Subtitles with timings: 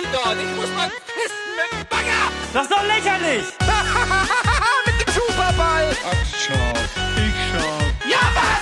[0.00, 0.36] du dort?
[0.38, 2.22] Ich muss mal pissen mit dem Bagger!
[2.52, 3.44] Das ist doch lächerlich!
[4.86, 5.96] mit dem Superball!
[6.04, 6.72] Ach, schau.
[7.16, 8.08] Ich schau.
[8.08, 8.60] Ja, was,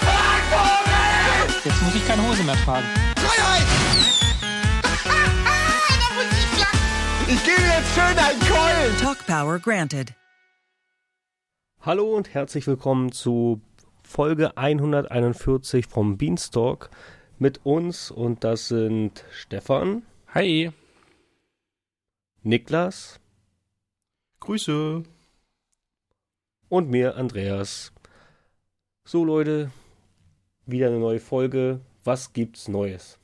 [0.50, 1.60] Vogel!
[1.64, 2.86] Jetzt muss ich keine Hose mehr tragen.
[3.16, 3.66] Freiheit!
[7.28, 8.96] ich gebe jetzt schön einen Keulen!
[9.00, 10.14] Talk Power granted.
[11.80, 13.60] Hallo und herzlich willkommen zu
[14.02, 16.90] Folge 141 vom Beanstalk
[17.38, 20.02] mit uns und das sind Stefan,
[20.34, 20.72] Hi.
[22.42, 23.20] Niklas
[24.40, 25.02] Grüße.
[26.68, 27.92] und mir Andreas.
[29.04, 29.70] So Leute,
[30.66, 31.80] wieder eine neue Folge.
[32.04, 33.18] Was gibt's Neues?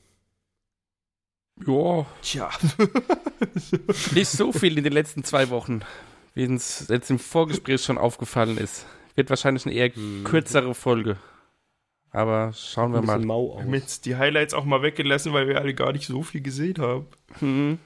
[1.65, 2.49] Ja, Tja.
[4.13, 5.81] nicht so viel in den letzten zwei Wochen,
[6.33, 8.85] wie uns jetzt im Vorgespräch schon aufgefallen ist.
[9.15, 9.89] Wird wahrscheinlich eine eher
[10.25, 11.17] kürzere Folge.
[12.11, 13.19] Aber schauen wir mal.
[13.19, 13.61] mau Wir aus.
[13.63, 16.77] haben jetzt die Highlights auch mal weggelassen, weil wir alle gar nicht so viel gesehen
[16.79, 17.07] haben.
[17.39, 17.79] Hm.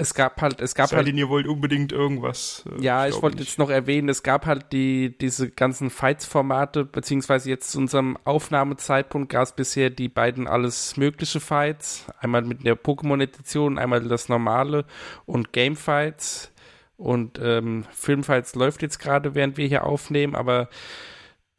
[0.00, 2.64] Es gab halt, es gab Sei halt denn, ihr wollt unbedingt irgendwas.
[2.66, 6.84] äh, Ja, ich glaub wollte jetzt noch erwähnen, es gab halt die, diese ganzen Fights-Formate,
[6.84, 12.06] beziehungsweise jetzt zu unserem Aufnahmezeitpunkt gab es bisher die beiden alles mögliche Fights.
[12.18, 14.86] Einmal mit der Pokémon-Edition, einmal das normale
[15.26, 16.52] und Game-Fights.
[16.96, 20.68] Und ähm, Filmfights läuft jetzt gerade, während wir hier aufnehmen, aber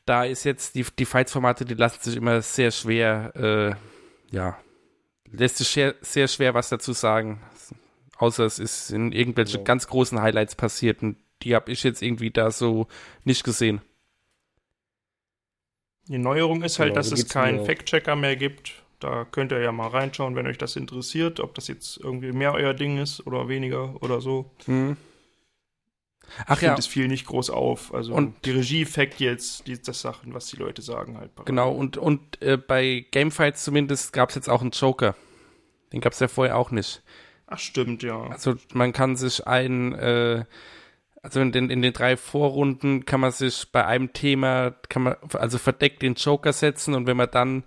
[0.05, 4.58] da ist jetzt die, die Fights-Formate, die lassen sich immer sehr schwer, äh, ja,
[5.31, 7.42] lässt sich sehr, sehr schwer was dazu sagen.
[8.22, 9.64] Außer es ist in irgendwelche Ja.
[9.64, 12.86] ganz großen Highlights passiert und die habe ich jetzt irgendwie da so
[13.23, 13.81] nicht gesehen.
[16.08, 17.66] Die Neuerung ist halt, Genau, dass es keinen.
[17.66, 18.73] Fact-Checker mehr gibt.
[18.99, 22.53] Da könnt ihr ja mal reinschauen, wenn euch das interessiert, ob das jetzt irgendwie mehr
[22.53, 24.52] euer Ding ist oder weniger oder so.
[24.66, 24.97] Hm.
[26.45, 27.92] Ach ich ja, es fiel nicht groß auf.
[27.94, 31.31] Also Und- die Regie fackt jetzt die, das Sachen, was die Leute sagen halt.
[31.45, 31.72] genau.
[31.72, 35.16] Und, und äh, bei Gamefights zumindest gab es jetzt auch einen Joker.
[35.92, 37.02] Den gab es ja vorher auch nicht.
[37.52, 38.27] Ach, stimmt, ja.
[38.27, 40.45] Also man kann sich ein, äh,
[41.21, 45.17] also in den, in den drei Vorrunden kann man sich bei einem Thema, kann man
[45.33, 47.64] also verdeckt den Joker setzen und wenn man dann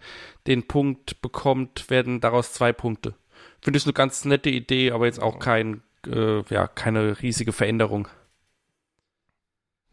[0.46, 3.14] den Punkt bekommt, werden daraus zwei Punkte.
[3.60, 8.08] Finde ich eine ganz nette Idee, aber jetzt auch kein, äh, ja, keine riesige Veränderung.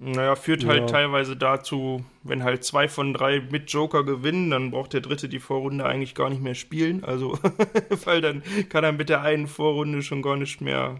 [0.03, 0.69] Naja, führt Ja.
[0.69, 5.29] halt teilweise dazu, wenn halt zwei von drei mit Joker gewinnen, dann braucht der dritte
[5.29, 7.03] die Vorrunde eigentlich gar nicht mehr spielen.
[7.03, 7.37] Also,
[8.05, 10.99] weil dann kann er mit der einen Vorrunde schon gar nicht mehr.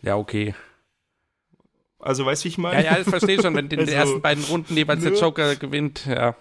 [0.00, 0.54] Ja, okay.
[1.98, 2.84] Also, weißt du, wie ich meine?
[2.84, 5.18] Ja, ja, ich verstehe schon, wenn in den Also, ersten beiden Runden jeweils der nö.
[5.18, 6.36] Joker gewinnt, ja.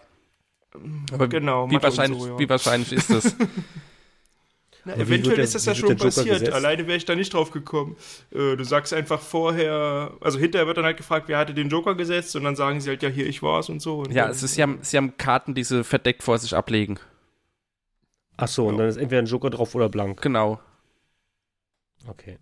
[1.11, 2.37] Aber Genau, wie wahrscheinlich, so, ja.
[2.39, 3.35] wie wahrscheinlich ist das?
[4.87, 6.27] Na, eventuell ist das ja schon passiert.
[6.39, 6.51] gesetzt?
[6.53, 7.95] Alleine wäre ich da nicht drauf gekommen.
[8.31, 11.95] Äh, du sagst einfach vorher, also hinterher wird dann halt gefragt, wer hatte den Joker
[11.95, 13.99] gesetzt und dann sagen sie halt, ja, hier, ich war's und so.
[13.99, 16.99] Und ja, ist, sie haben, sie haben Karten, die sie verdeckt vor sich ablegen.
[18.37, 18.79] Ach so, und Ja.
[18.81, 20.21] dann ist entweder ein Joker drauf oder blank.
[20.21, 20.59] Genau.
[22.07, 22.37] Okay.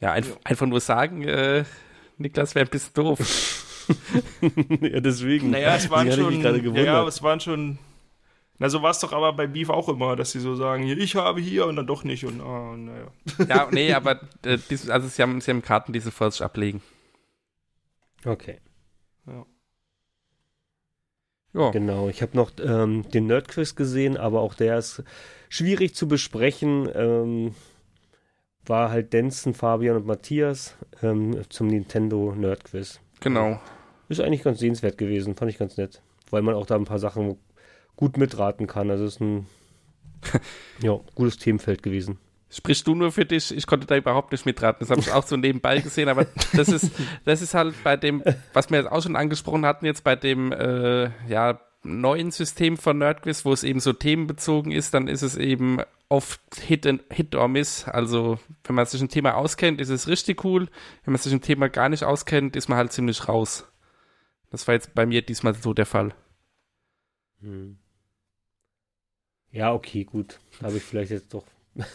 [0.00, 0.36] Ja, einf Ja.
[0.44, 1.64] einfach nur sagen, äh,
[2.16, 3.18] Niklas wäre ein bisschen doof.
[4.80, 5.50] ja, deswegen.
[5.50, 6.40] Naja, es waren schon.
[6.74, 7.78] ja, es waren schon.
[8.64, 11.16] Na, so war es doch aber bei Beef auch immer, dass sie so sagen, ich
[11.16, 13.08] habe hier und dann doch nicht und ah, naja.
[13.46, 16.40] ja, nee, aber äh, dies, also sie haben, sie haben Karten, die sie vor sich
[16.40, 16.80] ablegen.
[18.24, 18.60] Okay.
[19.26, 19.44] Ja,
[21.72, 25.02] Genau, ich habe noch ähm, den Nerdquiz gesehen, aber auch der ist
[25.50, 26.88] schwierig zu besprechen.
[26.94, 27.54] Ähm,
[28.64, 32.98] war halt Denson, Fabian und Matthias ähm, zum Nintendo Nerdquiz.
[33.20, 33.60] genau.
[34.08, 36.00] Ist eigentlich ganz sehenswert gewesen, fand ich ganz nett.
[36.30, 37.36] Weil man auch da ein paar Sachen
[37.96, 38.90] gut mitraten kann.
[38.90, 39.46] Also ist ein
[40.82, 42.18] ja, gutes Themenfeld gewesen.
[42.50, 43.54] Sprichst du nur für dich?
[43.54, 44.78] Ich konnte da überhaupt nicht mitraten.
[44.80, 46.92] Das habe ich auch so nebenbei gesehen, aber das ist,
[47.24, 48.22] das ist halt bei dem,
[48.52, 52.98] was wir jetzt auch schon angesprochen hatten, jetzt bei dem äh, ja, neuen System von
[52.98, 57.34] Nerdquiz, wo es eben so themenbezogen ist, dann ist es eben oft Hit, and, Hit
[57.34, 57.88] or Miss.
[57.88, 60.68] Also, wenn man sich ein Thema auskennt, ist es richtig cool.
[61.04, 63.66] Wenn man sich ein Thema gar nicht auskennt, ist man halt ziemlich raus.
[64.50, 66.14] Das war jetzt bei mir diesmal so der Fall.
[67.40, 67.78] Hm.
[69.54, 70.40] Ja, okay, gut.
[70.60, 71.44] Habe ich vielleicht jetzt doch.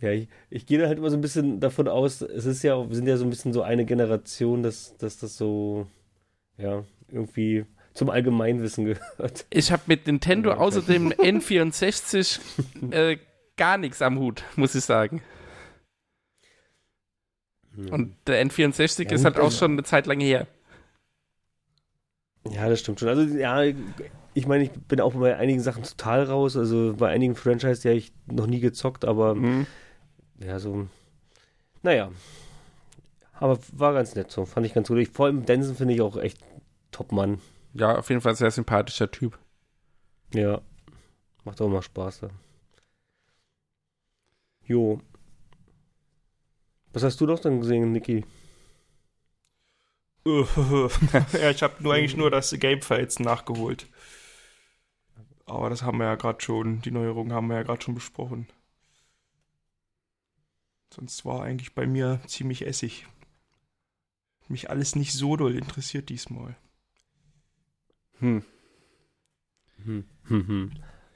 [0.00, 2.86] ja, ich, ich gehe da halt immer so ein bisschen davon aus, es ist ja,
[2.86, 5.86] wir sind ja so ein bisschen so eine Generation, dass, dass das so,
[6.58, 7.64] ja, irgendwie
[7.94, 9.46] zum Allgemeinwissen gehört.
[9.48, 12.38] Ich habe mit Nintendo Ja, außer dem N64
[12.90, 13.16] äh,
[13.56, 15.22] gar nichts am Hut, muss ich sagen.
[17.90, 20.46] Und der N64 Ja, ist halt auch schon eine Zeit lang her.
[22.50, 23.08] Ja, das stimmt schon.
[23.08, 23.62] Also, ja,
[24.38, 26.56] ich meine, ich bin auch bei einigen Sachen total raus.
[26.56, 29.66] Also bei einigen Franchise, die habe ich noch nie gezockt, aber Mhm.
[30.38, 30.86] ja, so,
[31.82, 32.10] naja.
[33.34, 34.98] Aber war ganz nett so, fand ich ganz gut.
[34.98, 36.38] Ich, vor allem Denson finde ich auch echt
[36.92, 37.40] Top-Mann.
[37.74, 39.38] Ja, auf jeden Fall sehr sympathischer Typ.
[40.34, 40.60] Ja,
[41.44, 42.20] macht auch immer Spaß.
[42.20, 42.30] Da.
[44.64, 45.00] Jo.
[46.92, 48.24] Was hast du doch dann gesehen, Niki?
[50.26, 53.86] ja, ich habe nur eigentlich nur das Gameplay nachgeholt.
[55.48, 58.46] Aber das haben wir ja gerade schon, die Neuerungen haben wir ja gerade schon besprochen.
[60.92, 63.06] Sonst war eigentlich bei mir ziemlich Essig.
[64.48, 66.56] Mich alles nicht so doll interessiert diesmal.
[68.18, 68.42] Hm.
[69.84, 70.04] Hm.
[70.24, 70.72] Hm, hm.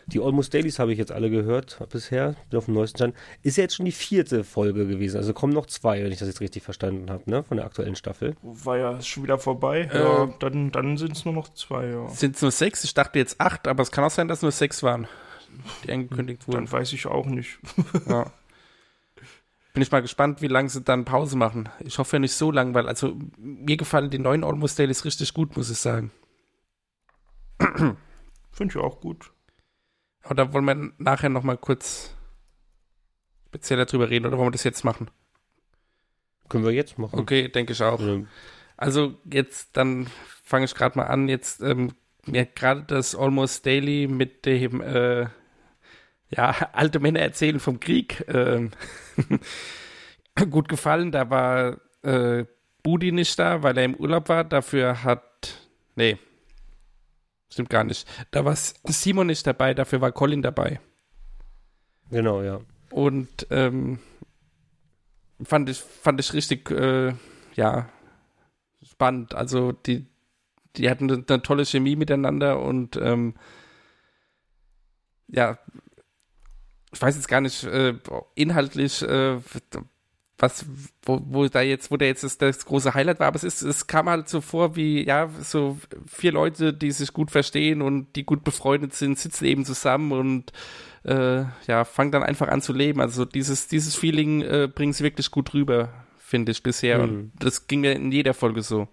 [0.07, 3.17] Die Almost Dailies habe ich jetzt alle gehört bisher, bin auf dem neuesten Stand.
[3.43, 6.29] Ist ja jetzt schon die vierte Folge gewesen, also kommen noch zwei, wenn ich das
[6.29, 8.35] jetzt richtig verstanden habe, ne, von der aktuellen Staffel.
[8.43, 9.89] War ja schon wieder vorbei.
[9.93, 12.09] Äh, ja, dann, dann sind es nur noch zwei, ja.
[12.09, 12.85] Sind es nur sechs?
[12.85, 15.07] Ich dachte jetzt acht, aber es kann auch sein, dass nur sechs waren,
[15.85, 16.65] die angekündigt wurden.
[16.65, 17.59] Dann weiß ich auch nicht.
[18.09, 18.31] ja.
[19.73, 21.69] Bin ich mal gespannt, wie lange sie dann Pause machen.
[21.81, 25.33] Ich hoffe ja nicht so lang, weil also mir gefallen die neuen Almost Dailies richtig
[25.33, 26.11] gut, muss ich sagen.
[27.59, 27.99] Finde
[28.69, 29.32] ich auch gut.
[30.29, 32.15] Oder wollen wir nachher nochmal kurz
[33.49, 35.11] spezieller drüber reden oder wollen wir das jetzt machen?
[36.49, 37.19] Können wir jetzt machen.
[37.19, 38.01] Okay, denke ich auch.
[38.01, 38.23] Ja.
[38.77, 40.07] Also jetzt, dann
[40.45, 41.29] fange ich gerade mal an.
[41.29, 41.93] Jetzt ähm,
[42.27, 45.27] mir gerade das Almost Daily mit dem äh,
[46.31, 48.69] ja, alte Männer erzählen vom Krieg äh,
[50.51, 51.13] gut gefallen.
[51.13, 52.45] Da war äh,
[52.83, 54.45] Budi nicht da, weil er im Urlaub war.
[54.45, 55.59] Dafür hat,
[55.95, 56.19] nee,
[57.53, 58.09] Stimmt gar nicht.
[58.31, 60.81] Da war Simon nicht dabei, dafür war Colin dabei.
[62.11, 62.63] Genau, ja.
[62.91, 63.99] Und ähm,
[65.43, 67.13] fand ich fand ich richtig äh,
[67.55, 67.91] ja
[68.83, 69.35] spannend.
[69.35, 70.07] Also die
[70.77, 73.35] die hatten eine, eine tolle Chemie miteinander und ähm,
[75.29, 75.59] ja
[76.91, 77.95] ich weiß jetzt gar nicht äh,
[78.35, 79.41] inhaltlich äh,
[80.43, 80.67] was,
[81.05, 83.63] wo, wo da jetzt, wo da jetzt das, das, große Highlight war, aber es ist,
[83.63, 88.17] es kam halt so vor wie, ja, so vier Leute, die sich gut verstehen und
[88.17, 90.53] die gut befreundet sind, sitzen eben zusammen und
[91.05, 93.01] äh, ja, fangen dann einfach an zu leben.
[93.01, 96.99] Also dieses, dieses Feeling äh, bringen sie wirklich gut rüber, finde ich bisher.
[96.99, 97.05] Mhm.
[97.05, 98.89] Und das ging mir in jeder Folge so.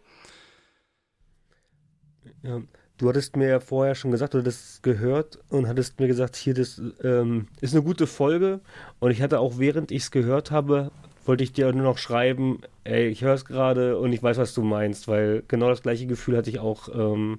[2.44, 2.62] Ja.
[3.00, 6.54] Du hattest mir ja vorher schon gesagt, du hattest gehört und hattest mir gesagt, hier,
[6.54, 8.60] das ähm, ist eine gute Folge.
[9.00, 10.92] Und ich hatte auch, während ich es gehört habe,
[11.30, 14.56] wollte ich dir nur noch schreiben, ey, ich höre es gerade und ich weiß, was
[14.56, 16.90] du meinst, weil genau das gleiche Gefühl hatte ich auch.
[16.90, 17.38] Ähm,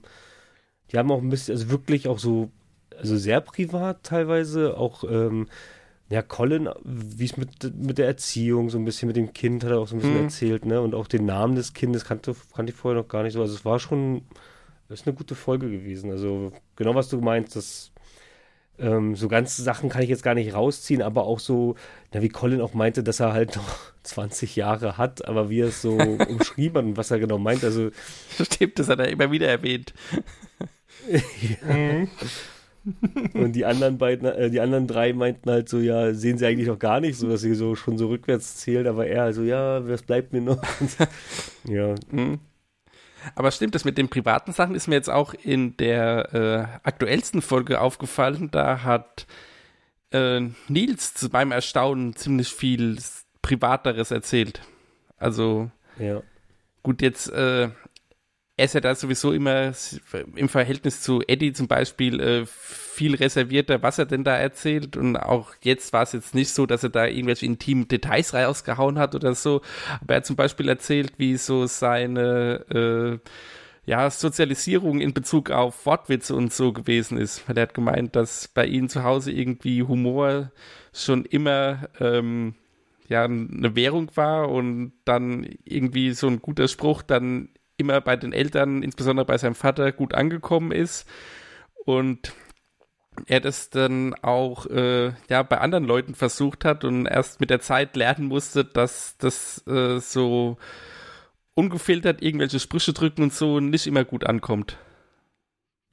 [0.90, 2.52] die haben auch ein bisschen, also wirklich auch so,
[2.96, 5.48] also sehr privat teilweise, auch, ähm,
[6.08, 9.72] ja, Colin, wie es mit, mit der Erziehung, so ein bisschen mit dem Kind, hat
[9.72, 10.24] er auch so ein bisschen mhm.
[10.24, 10.80] erzählt, ne?
[10.80, 13.40] Und auch den Namen des Kindes kannte, kannte ich vorher noch gar nicht so.
[13.40, 14.22] Also es war schon,
[14.88, 16.12] das ist eine gute Folge gewesen.
[16.12, 17.90] Also genau, was du meinst, das
[18.80, 21.74] ähm, so ganze Sachen kann ich jetzt gar nicht rausziehen, aber auch so,
[22.12, 25.68] na, wie Colin auch meinte, dass er halt noch 20 Jahre hat, aber wie er
[25.68, 25.96] es so
[26.28, 27.90] umschrieben hat und was er genau meint, also.
[28.42, 29.92] Stimmt, das hat er immer wieder erwähnt.
[31.08, 32.06] ja.
[33.34, 36.68] Und die anderen beiden, äh, die anderen drei meinten halt so, ja, sehen sie eigentlich
[36.68, 39.86] noch gar nicht, so dass sie so schon so rückwärts zählt, aber er also, ja,
[39.86, 40.62] was bleibt mir noch?
[41.68, 41.94] ja.
[42.10, 42.38] Mhm.
[43.34, 47.42] Aber stimmt, das mit den privaten Sachen ist mir jetzt auch in der äh, aktuellsten
[47.42, 48.50] Folge aufgefallen.
[48.50, 49.26] Da hat
[50.12, 52.98] äh, Nils zu meinem Erstaunen ziemlich viel
[53.42, 54.62] Privateres erzählt.
[55.16, 56.22] Also, ja.
[56.82, 57.68] gut, jetzt, äh,
[58.60, 59.72] er ist ja da sowieso immer
[60.36, 64.98] im Verhältnis zu Eddie zum Beispiel äh, viel reservierter, was er denn da erzählt.
[64.98, 68.98] Und auch jetzt war es jetzt nicht so, dass er da irgendwelche intimen Details rausgehauen
[68.98, 69.62] hat oder so.
[70.02, 73.30] Aber er hat zum Beispiel erzählt, wie so seine äh,
[73.86, 77.48] ja, Sozialisierung in Bezug auf Wortwitze und so gewesen ist.
[77.48, 80.52] Weil er hat gemeint, dass bei ihnen zu Hause irgendwie Humor
[80.92, 82.56] schon immer ähm,
[83.08, 87.48] ja, eine Währung war und dann irgendwie so ein guter Spruch dann
[87.80, 91.08] immer bei den Eltern, insbesondere bei seinem Vater, gut angekommen ist.
[91.84, 92.32] Und
[93.26, 97.60] er das dann auch äh, ja bei anderen Leuten versucht hat und erst mit der
[97.60, 100.58] Zeit lernen musste, dass das äh, so
[101.54, 104.78] ungefiltert irgendwelche Sprüche drücken und so nicht immer gut ankommt.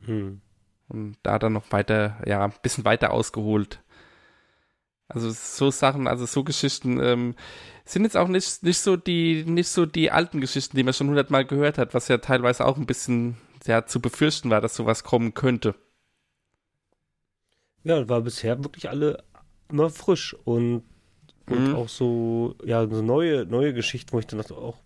[0.06, 0.41] Hm.
[0.88, 3.82] Und da dann noch weiter, ja, ein bisschen weiter ausgeholt.
[5.10, 7.36] Also so Sachen, also so Geschichten ähm,
[7.94, 11.08] sind jetzt auch nicht, nicht so die, nicht so die alten Geschichten, die man schon
[11.08, 15.03] hundertmal gehört hat, was ja teilweise auch ein bisschen ja, zu befürchten war, dass sowas
[15.03, 15.75] kommen könnte.
[17.84, 19.24] Ja, war bisher wirklich alle
[19.70, 20.84] immer frisch und,
[21.50, 21.75] und mhm.
[21.75, 24.77] auch so, ja, so neue, neue Geschichten, wo ich dann auch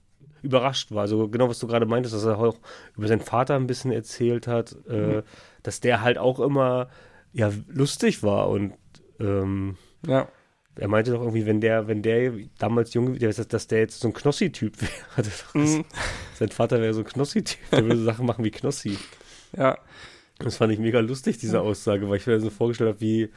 [0.41, 1.01] überrascht war.
[1.01, 2.57] Also genau, was du gerade meintest, dass er auch
[2.95, 5.11] über seinen Vater ein bisschen erzählt hat, äh, mhm.
[5.19, 5.23] äh,
[5.63, 6.89] dass der halt auch immer
[7.33, 8.73] ja lustig war und
[9.19, 10.27] ähm, ja.
[10.75, 14.13] Er meinte doch irgendwie, wenn der, wenn der damals jung, dass der jetzt so ein
[14.13, 14.91] Knossi-Typ wäre.
[15.53, 15.85] Mhm.
[16.35, 18.97] Sein Vater wäre so ein Knossi-Typ, der würde Sachen machen wie Knossi.
[19.57, 19.77] Ja.
[20.39, 23.29] Das fand ich mega lustig, diese Aussage, weil ich mir so vorgestellt habe, wie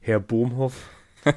[0.00, 0.90] Herr Bohmhoff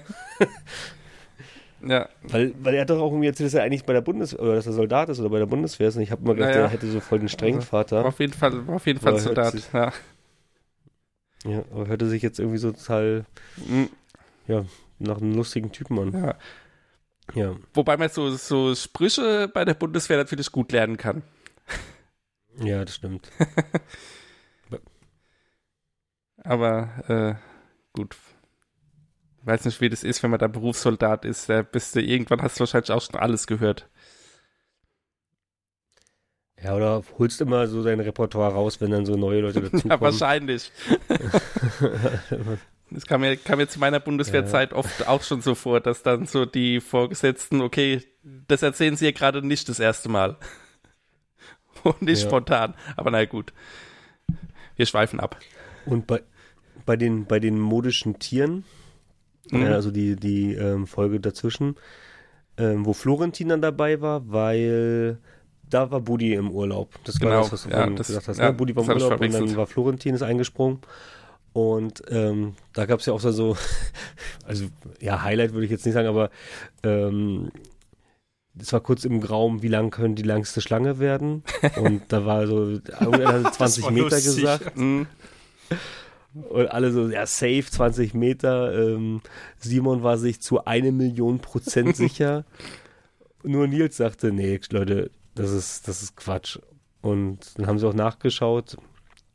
[1.86, 2.08] Ja.
[2.24, 4.56] Weil, weil er hat doch auch irgendwie erzählt, dass er eigentlich bei der Bundeswehr, oder
[4.56, 5.98] dass er Soldat ist oder bei der Bundeswehr ist.
[5.98, 6.64] Und ich habe immer gedacht, Naja.
[6.64, 8.06] er hätte so voll den strengen War Vater.
[8.06, 9.52] auf jeden Fall, war auf jeden Fall Soldat.
[9.52, 9.92] sich- Ja.
[11.46, 13.26] Ja, aber hörte sich jetzt irgendwie so total
[13.68, 13.90] Mhm.
[15.04, 16.12] Nach einem lustigen Typen an.
[16.14, 16.36] ja.
[17.36, 17.56] Ja.
[17.74, 21.24] Wobei man so, so Sprüche bei der Bundeswehr natürlich gut lernen kann.
[22.62, 23.30] Ja, das stimmt.
[26.44, 27.36] Aber äh,
[27.94, 28.16] gut.
[29.44, 31.50] Weiß nicht, wie das ist, wenn man da Berufssoldat ist.
[31.50, 33.90] Da bist du, irgendwann hast du wahrscheinlich auch schon alles gehört.
[36.62, 40.02] Ja, oder holst immer so dein Repertoire raus, wenn dann so neue Leute Ja, dazukommen.
[40.02, 40.72] wahrscheinlich.
[42.90, 46.26] Das kam mir, kam mir zu meiner Bundeswehrzeit oft auch schon so vor, dass dann
[46.28, 48.04] so die Vorgesetzten, okay,
[48.48, 50.38] das erzählen sie ja gerade nicht das erste Mal.
[51.84, 52.28] Und nicht Ja.
[52.30, 52.76] spontan.
[52.96, 53.52] Aber na gut.
[54.76, 55.38] Wir schweifen ab.
[55.86, 56.22] Und bei,
[56.86, 58.64] bei, den, bei den modischen Tieren,
[59.52, 59.64] Mhm.
[59.66, 61.76] äh, also die, die ähm, Folge dazwischen,
[62.58, 65.18] ähm, wo Florentin dann dabei war, weil
[65.70, 66.94] da war Buddy im Urlaub.
[67.04, 68.38] Das war Genau, das, was du ja, vorhin das- gesagt hast.
[68.38, 68.54] ja, ne?
[68.54, 70.80] Buddy war im Urlaub und dann war Florentin ist eingesprungen.
[71.54, 73.56] Und ähm, da gab es ja auch so,
[74.46, 74.66] also
[75.00, 76.32] ja, Highlight würde ich jetzt nicht sagen, aber
[76.84, 77.52] ähm,
[78.60, 81.44] es war kurz im Raum, wie lang können die langste Schlange werden?
[81.78, 82.70] Und da war so,
[83.00, 84.36] irgendwer hat 20 war Meter lustig.
[84.36, 84.78] gesagt.
[84.78, 85.08] Mhm.
[86.50, 88.74] Und alle so, ja, safe, 20 Meter.
[88.74, 89.22] Ähm,
[89.60, 92.46] Simon war sich zu eine Million Prozent sicher.
[93.44, 96.60] Nur Nils sagte, nee, Leute, das ist, das ist Quatsch.
[97.02, 98.78] Und dann haben sie auch nachgeschaut.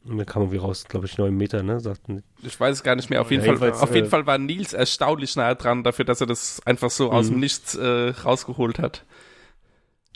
[0.08, 1.80] Und dann kam irgendwie raus, glaube ich, neun Meter, ne?
[1.80, 3.20] Sagten, Ich weiß es gar nicht mehr.
[3.20, 6.20] Auf jeden, Ja, Fall, auf jeden äh, Fall war Nils erstaunlich nahe dran dafür, dass
[6.20, 7.34] er das einfach so aus Mhm.
[7.34, 7.84] dem Nichts äh,
[8.24, 9.04] rausgeholt hat.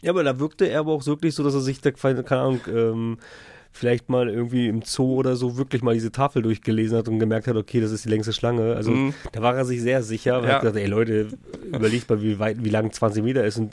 [0.03, 2.61] Ja, aber da wirkte er aber auch wirklich so, dass er sich da, keine Ahnung,
[2.69, 3.19] ähm,
[3.71, 7.47] vielleicht mal irgendwie im Zoo oder so wirklich mal diese Tafel durchgelesen hat und gemerkt
[7.47, 8.75] hat, okay, das ist die längste Schlange.
[8.75, 9.15] Also Mhm.
[9.33, 10.55] da war er sich sehr sicher und Ja.
[10.55, 11.29] hat gesagt, ey Leute,
[11.73, 13.59] überlegt mal, wie weit, wie lang 20 Meter ist.
[13.59, 13.73] Und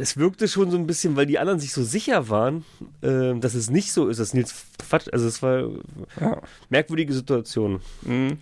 [0.00, 2.64] es wirkte schon so ein bisschen, weil die anderen sich so sicher waren,
[3.02, 4.54] ähm, dass es nicht so ist, dass Nils
[4.88, 5.68] Quatsch, also es war
[6.20, 6.42] Ja.
[6.68, 7.80] merkwürdige Situation.
[8.02, 8.38] Mhm.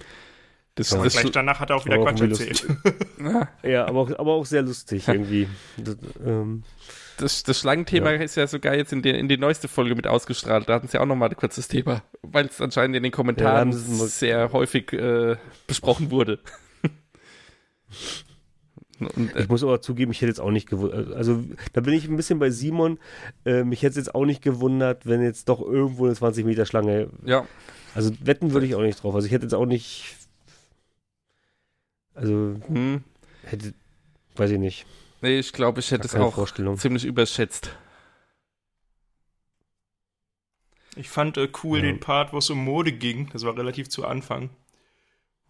[0.75, 1.03] Das, Ja.
[1.03, 2.67] Das, gleich danach hat er auch wieder auch Quatsch irgendwie erzählt.
[3.21, 5.49] ja, Ja, aber auch, aber auch sehr lustig irgendwie.
[5.77, 6.63] Das, ähm,
[7.19, 10.69] das, das Schlangenthema ist ja sogar jetzt in die, in die neueste Folge mit ausgestrahlt.
[10.69, 13.77] Da hatten sie auch nochmal ein kurzes Thema, weil es anscheinend in den Kommentaren Ja,
[14.07, 16.39] sehr häufig äh, besprochen wurde.
[19.01, 21.13] Und, äh, Ich muss aber zugeben, ich hätte jetzt auch nicht gewundert.
[21.15, 22.99] Also da bin ich ein bisschen bei Simon.
[23.45, 26.67] Äh, mich hätte es jetzt auch nicht gewundert, wenn jetzt doch irgendwo eine 20 Meter
[26.67, 27.09] Schlange.
[27.25, 27.47] ja,
[27.95, 29.15] Also wetten würde ich auch nicht drauf.
[29.15, 30.17] Also ich hätte jetzt auch nicht.
[32.15, 33.05] Also hm.
[33.45, 33.73] hätte,
[34.37, 34.87] weiß ich nicht.
[35.21, 36.77] nee, ich glaube, ich hätte es auch Vorstellung.
[36.77, 37.71] ziemlich überschätzt.
[40.97, 41.85] Ich fand äh, cool Ja.
[41.85, 43.29] den Part, wo es um Mode ging.
[43.33, 44.51] Das war relativ zu Anfang.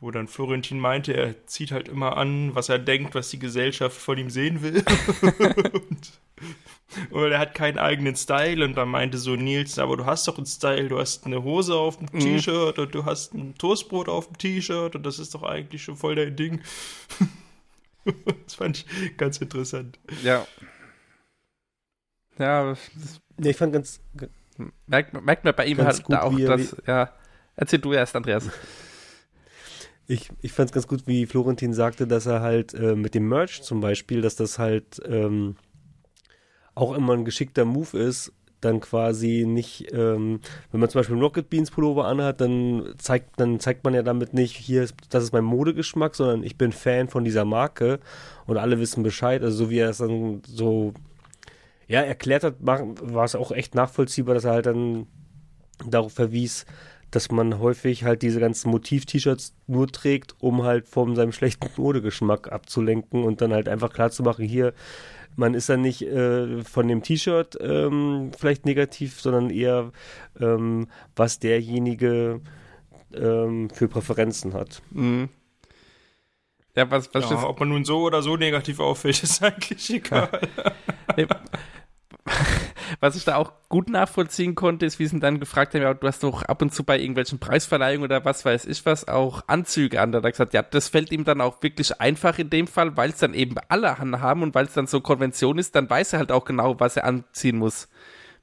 [0.01, 3.97] Wo dann Florentin meinte, er zieht halt immer an, was er denkt, was die Gesellschaft
[4.01, 4.85] von ihm sehen will.
[5.75, 6.21] und,
[7.11, 8.65] und er hat keinen eigenen Style.
[8.65, 10.89] Und dann meinte so Nils, aber du hast doch einen Style.
[10.89, 12.21] Du hast eine Hose auf dem Mhm.
[12.21, 14.95] T-Shirt und du hast ein Toastbrot auf dem T-Shirt.
[14.95, 16.61] Und das ist doch eigentlich schon voll dein Ding.
[18.45, 19.99] das fand ich ganz interessant.
[20.23, 20.47] Ja.
[22.39, 24.01] Ja, das Ja, ich fand ganz.
[24.87, 27.13] merkt, merkt man bei ihm Ganz halt gut, da auch, dass, ja.
[27.57, 28.49] Erzähl du erst, Andreas.
[30.11, 33.29] Ich, ich fand es ganz gut, wie Florentin sagte, dass er halt äh, mit dem
[33.29, 35.57] Merch zum Beispiel, dass das halt ähm,
[36.75, 40.41] auch immer ein geschickter Move ist, dann quasi nicht, ähm,
[40.73, 44.03] wenn man zum Beispiel einen Rocket Beans Pullover anhat, dann zeigt, dann zeigt man ja
[44.03, 48.01] damit nicht, hier, ist, das ist mein Modegeschmack, sondern ich bin Fan von dieser Marke
[48.47, 49.43] und alle wissen Bescheid.
[49.43, 50.95] Also so wie er es dann so
[51.87, 55.07] ja, erklärt hat, war es auch echt nachvollziehbar, dass er halt dann
[55.87, 56.67] darauf verwies,
[57.11, 62.53] dass man häufig halt diese ganzen Motiv-T-Shirts nur trägt, um halt von seinem schlechten Modegeschmack
[62.53, 64.75] abzulenken und dann halt einfach klar zu machen, hier,
[65.37, 69.93] man ist dann nicht äh, von dem T-Shirt ähm, vielleicht negativ, sondern eher,
[70.41, 72.41] ähm, was derjenige
[73.15, 74.83] ähm, für Präferenzen hat.
[74.91, 75.29] Mhm.
[76.75, 80.41] Ja, was, was Ja, ob man nun so oder so negativ auffällt, ist eigentlich egal.
[83.01, 85.95] was ich da auch gut nachvollziehen konnte, ist, wie sie ihn dann gefragt haben, ja,
[85.95, 89.43] du hast doch ab und zu bei irgendwelchen Preisverleihungen oder was weiß ich was auch
[89.47, 90.13] Anzüge an.
[90.13, 92.97] Da hat er gesagt, ja, das fällt ihm dann auch wirklich einfach in dem Fall,
[92.97, 96.13] weil es dann eben alle haben und weil es dann so Konvention ist, dann weiß
[96.13, 97.89] er halt auch genau, was er anziehen muss.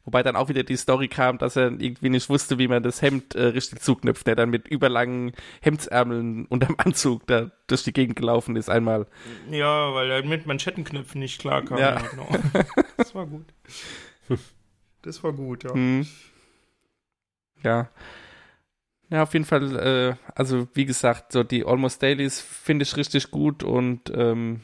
[0.05, 3.01] Wobei dann auch wieder die Story kam, dass er irgendwie nicht wusste, wie man das
[3.01, 4.27] Hemd äh, richtig zuknüpft.
[4.27, 9.07] Der dann mit überlangen Hemdsärmeln unterm Anzug da durch die Gegend gelaufen ist einmal.
[9.49, 11.79] Ja, weil er mit Manschettenknöpfen nicht klarkam.
[11.79, 11.95] Ja.
[11.95, 12.07] Ja.
[12.07, 12.29] genau.
[12.97, 13.45] Das war gut.
[15.01, 15.73] Das war gut, ja.
[15.73, 16.07] Hm.
[17.63, 17.89] Ja.
[19.09, 23.29] Ja, auf jeden Fall, äh, also wie gesagt, so die Almost Dailies finde ich richtig
[23.31, 24.61] gut und ähm,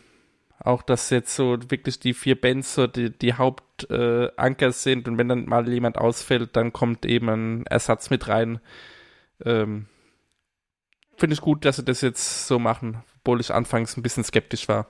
[0.59, 3.35] auch, dass jetzt so wirklich die vier Bands so die, die
[3.89, 8.59] Äh, sind und wenn dann mal jemand ausfällt, dann kommt eben ein Ersatz mit rein.
[9.43, 9.87] Ähm,
[11.17, 14.67] finde ich gut, dass sie das jetzt so machen, obwohl ich anfangs ein bisschen skeptisch
[14.67, 14.87] war.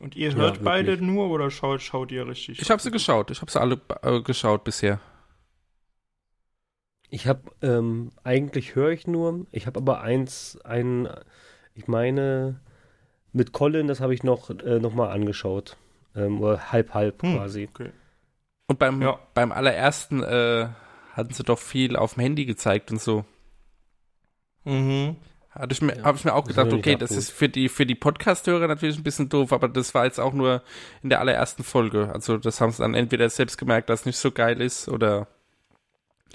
[0.00, 2.60] Und ihr hört ja, beide nur oder schaut, schaut ihr richtig?
[2.62, 3.30] Ich habe sie geschaut.
[3.30, 5.00] Ich habe sie alle äh, geschaut bisher.
[7.10, 9.46] Ich habe ähm, eigentlich höre ich nur.
[9.50, 11.08] Ich habe aber eins, ein,
[11.74, 12.60] ich meine
[13.32, 15.76] mit Colin, das habe ich noch äh, noch mal angeschaut,
[16.18, 17.68] ähm, oder halb halb hm, quasi.
[17.72, 17.90] Okay.
[18.66, 19.18] Und beim ja.
[19.34, 20.68] beim allerersten äh,
[21.12, 23.24] hatten sie doch viel auf dem Handy gezeigt und so.
[24.64, 25.16] Mhm.
[25.50, 27.84] Hatte ich mir, ja, habe ich mir auch gedacht, okay, das ist für die, für
[27.84, 30.62] die Podcast-Hörer natürlich ein bisschen doof, aber das war jetzt auch nur
[31.02, 32.12] in der allerersten Folge.
[32.12, 35.26] Also, das haben sie dann entweder selbst gemerkt, dass es nicht so geil ist, oder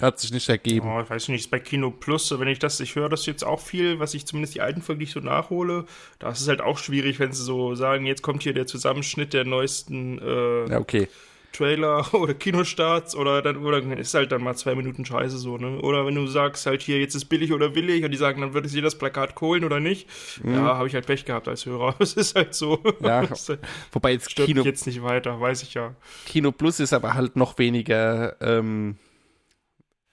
[0.01, 0.88] hat sich nicht ergeben.
[0.88, 3.43] Oh, ich weiß nicht, ist bei Kino Plus, wenn ich das, ich höre das jetzt
[3.43, 5.85] auch viel, was ich zumindest die alten Folgen nicht so nachhole.
[6.19, 9.33] Da ist es halt auch schwierig, wenn sie so sagen, jetzt kommt hier der Zusammenschnitt
[9.33, 11.07] der neuesten äh, ja, okay.
[11.53, 15.79] Trailer oder Kinostarts oder dann oder ist halt dann mal zwei Minuten Scheiße so, ne?
[15.79, 18.53] Oder wenn du sagst halt hier, jetzt ist billig oder willig und die sagen, dann
[18.53, 20.09] würde ich dir das Plakat kohlen oder nicht.
[20.43, 20.55] Mhm.
[20.55, 21.95] Ja, habe ich halt Pech gehabt als Hörer.
[22.03, 22.83] Es ist halt so.
[23.01, 23.23] Ja,
[23.91, 25.95] wobei jetzt Kino jetzt nicht weiter, weiß ich ja.
[26.25, 28.97] Kino Plus ist aber halt noch weniger ähm,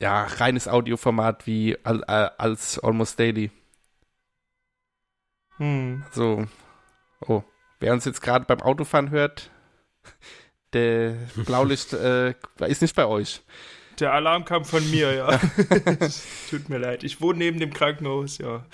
[0.01, 3.51] ja, reines Audioformat wie al, al, als Almost Daily.
[5.59, 6.05] Hm.
[6.11, 6.47] So,
[7.21, 7.43] oh,
[7.81, 9.51] wer uns jetzt gerade beim Autofahren hört,
[10.73, 12.35] der Blaulicht äh,
[12.67, 13.43] ist nicht bei euch.
[13.99, 15.39] Der Alarm kam von mir, ja.
[16.51, 17.05] Tut mir leid.
[17.05, 18.65] Ich wohne neben dem Krankenhaus, ja.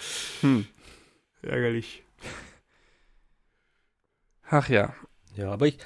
[0.43, 0.67] Hm.
[1.43, 2.05] Ärgerlich.
[4.49, 4.95] Ach ja.
[5.35, 5.79] Ja, aber ich,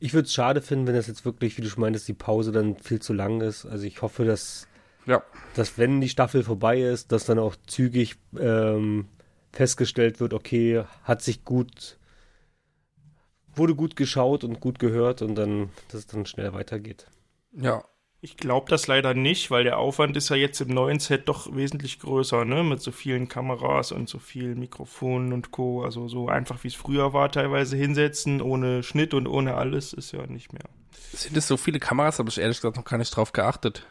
[0.00, 2.50] ich würde es schade finden, wenn das jetzt wirklich, wie du schon meintest, die Pause
[2.50, 3.64] dann viel zu lang ist.
[3.64, 4.66] Also ich hoffe, dass
[5.06, 5.22] ja.
[5.54, 9.08] Dass wenn die Staffel vorbei ist, dass dann auch zügig ähm,
[9.52, 11.98] festgestellt wird, okay, hat sich gut,
[13.54, 17.06] wurde gut geschaut und gut gehört und dann, dass es dann schnell weitergeht.
[17.52, 17.84] Ja.
[18.24, 21.56] Ich glaube das leider nicht, weil der Aufwand ist ja jetzt im neuen Set doch
[21.56, 22.62] wesentlich größer, ne?
[22.62, 25.82] Mit so vielen Kameras und so vielen Mikrofonen und Co.
[25.82, 30.12] Also so einfach wie es früher war, teilweise hinsetzen, ohne Schnitt und ohne alles, ist
[30.12, 30.62] ja nicht mehr.
[31.12, 33.86] Sind es so viele Kameras, habe ich ehrlich gesagt noch gar nicht drauf geachtet.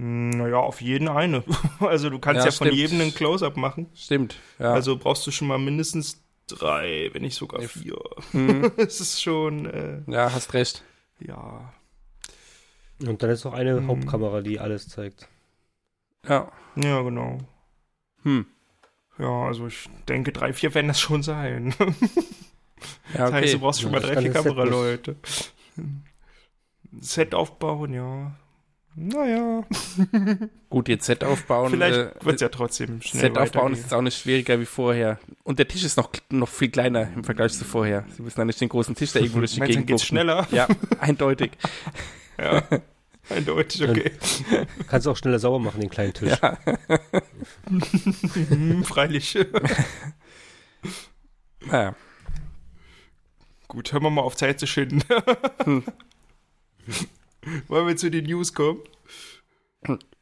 [0.00, 1.42] Naja, auf jeden eine.
[1.80, 3.86] Also du kannst ja, ja von jedem einen Close-Up machen.
[3.94, 4.72] Stimmt, ja.
[4.72, 7.98] Also brauchst du schon mal mindestens drei, wenn nicht sogar vier.
[8.32, 8.70] Mhm.
[8.76, 9.66] Es ist schon.
[9.66, 10.84] Äh, ja, hast recht.
[11.18, 11.72] Ja.
[13.04, 13.88] Und dann ist noch eine mhm.
[13.88, 15.28] Hauptkamera, die alles zeigt.
[16.28, 16.52] Ja.
[16.76, 17.38] Ja, genau.
[18.22, 18.46] Hm.
[19.18, 21.74] Ja, also ich denke, drei, vier werden das schon sein.
[21.80, 21.98] ja, okay.
[23.14, 25.16] Das heißt, du brauchst schon ja, mal drei, vier Kameraleute.
[27.00, 28.36] Set aufbauen, ja.
[29.00, 29.64] Naja.
[30.70, 31.70] Gut, jetzt Set aufbauen.
[31.70, 34.66] Vielleicht äh, wird es ja trotzdem schnell Set aufbauen ist jetzt auch nicht schwieriger wie
[34.66, 35.20] vorher.
[35.44, 38.04] Und der Tisch ist noch, noch viel kleiner im Vergleich zu vorher.
[38.16, 40.48] Sie müssen da nicht den großen Tisch da irgendwo durch die Gegend geht's schneller?
[40.50, 40.66] Ja,
[40.98, 41.52] eindeutig.
[42.38, 42.64] ja,
[43.30, 44.10] eindeutig, okay.
[44.88, 46.36] Kannst du auch schneller sauber machen, den kleinen Tisch.
[46.42, 46.58] Ja.
[48.82, 49.38] Freilich.
[51.66, 51.94] naja.
[53.68, 55.02] Gut, hören wir mal auf Zeit zu schinden.
[57.68, 58.80] Wollen wir zu den News kommen?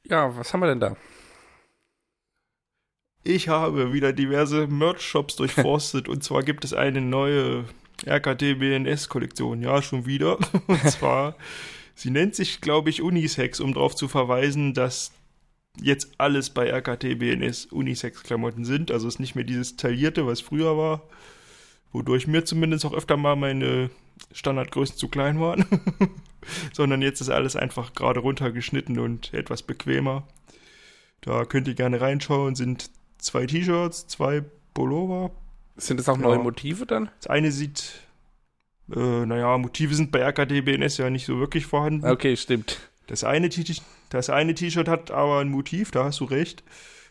[0.04, 0.96] Ja, was haben wir denn da?
[3.24, 7.64] Ich habe wieder diverse Merch-Shops durchforstet und zwar gibt es eine neue
[8.04, 9.62] RKT BNS-Kollektion.
[9.62, 10.38] Ja, schon wieder.
[10.66, 11.36] Und zwar,
[11.94, 15.12] sie nennt sich, glaube ich, Unisex, um darauf zu verweisen, dass
[15.80, 18.90] jetzt alles bei RKT BNS Unisex-Klamotten sind.
[18.90, 21.02] Also es ist nicht mehr dieses taillierte, was früher war,
[21.92, 23.90] wodurch mir zumindest auch öfter mal meine
[24.32, 25.64] Standardgrößen zu klein waren.
[26.72, 30.26] sondern jetzt ist alles einfach gerade runtergeschnitten und etwas bequemer.
[31.20, 35.30] Da könnt ihr gerne reinschauen, sind zwei T-Shirts, zwei Pullover.
[35.76, 36.22] Sind das auch ja.
[36.22, 37.10] neue Motive dann?
[37.18, 38.00] Das eine sieht,
[38.94, 42.06] äh, naja, Motive sind bei RKDBNS ja nicht so wirklich vorhanden.
[42.06, 42.90] Okay, stimmt.
[43.08, 46.62] Das eine T-Shirt hat aber ein Motiv, da hast du recht.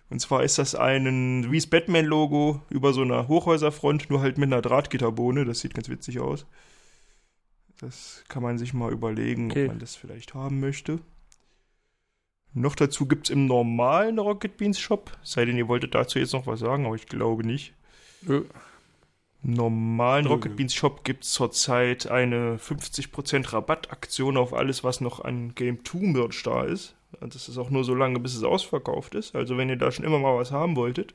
[0.09, 4.61] Und zwar ist das ein Reese Batman-Logo über so einer Hochhäuserfront, nur halt mit einer
[4.61, 5.45] Drahtgitterbohne.
[5.45, 6.45] Das sieht ganz witzig aus.
[7.81, 9.65] Das kann man sich mal überlegen, okay.
[9.65, 10.99] ob man das vielleicht haben möchte.
[12.53, 16.31] Noch dazu gibt es im normalen Rocket Beans Shop, sei denn ihr wolltet dazu jetzt
[16.31, 17.73] noch was sagen, aber ich glaube nicht.
[18.21, 18.45] Nö.
[19.43, 25.23] Im normalen Rocket Beans Shop gibt es zurzeit eine 50% Rabattaktion auf alles, was noch
[25.23, 26.95] an Game 2 Merch da ist.
[27.19, 29.35] Das ist auch nur so lange, bis es ausverkauft ist.
[29.35, 31.13] Also wenn ihr da schon immer mal was haben wolltet,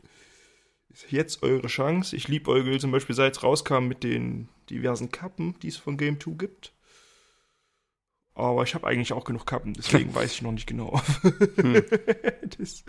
[0.92, 2.16] ist jetzt eure Chance.
[2.16, 5.96] Ich liebe Eugel zum Beispiel, seit es rauskam mit den diversen Kappen, die es von
[5.96, 6.72] Game 2 gibt.
[8.35, 11.00] Aber ich habe eigentlich auch genug Kappen, deswegen weiß ich noch nicht genau.
[11.57, 11.83] Hm.
[12.59, 12.85] Das,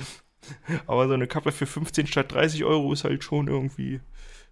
[0.88, 4.02] aber so eine Kappe für 15 statt 30 Euro ist halt schon irgendwie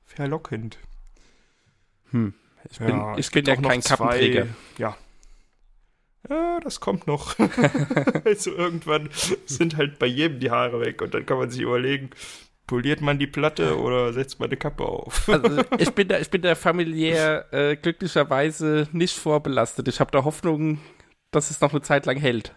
[0.06, 0.78] verlockend.
[2.12, 2.34] Hm.
[2.70, 4.48] Ich bin ja, ich bin ja kein Kappenträger.
[4.78, 4.96] Ja.
[6.30, 7.40] Ja, das kommt noch.
[8.26, 9.10] also irgendwann
[9.46, 12.12] sind halt bei jedem die Haare weg und dann kann man sich überlegen,
[12.70, 15.28] poliert man die Platte oder setzt man eine Kappe auf?
[15.28, 19.88] also ich bin da, ich bin da familiär äh, glücklicherweise nicht vorbelastet.
[19.88, 20.80] Ich habe da Hoffnung,
[21.32, 22.54] dass es noch eine Zeit lang hält.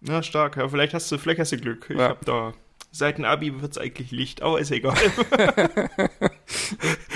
[0.00, 0.58] Na, stark.
[0.58, 1.86] Ja, vielleicht hast du, vielleicht hast du Glück.
[1.88, 2.10] Ich ja.
[2.10, 2.52] habe da.
[2.90, 4.94] Seit dem Abi wird es eigentlich Licht, aber ist egal.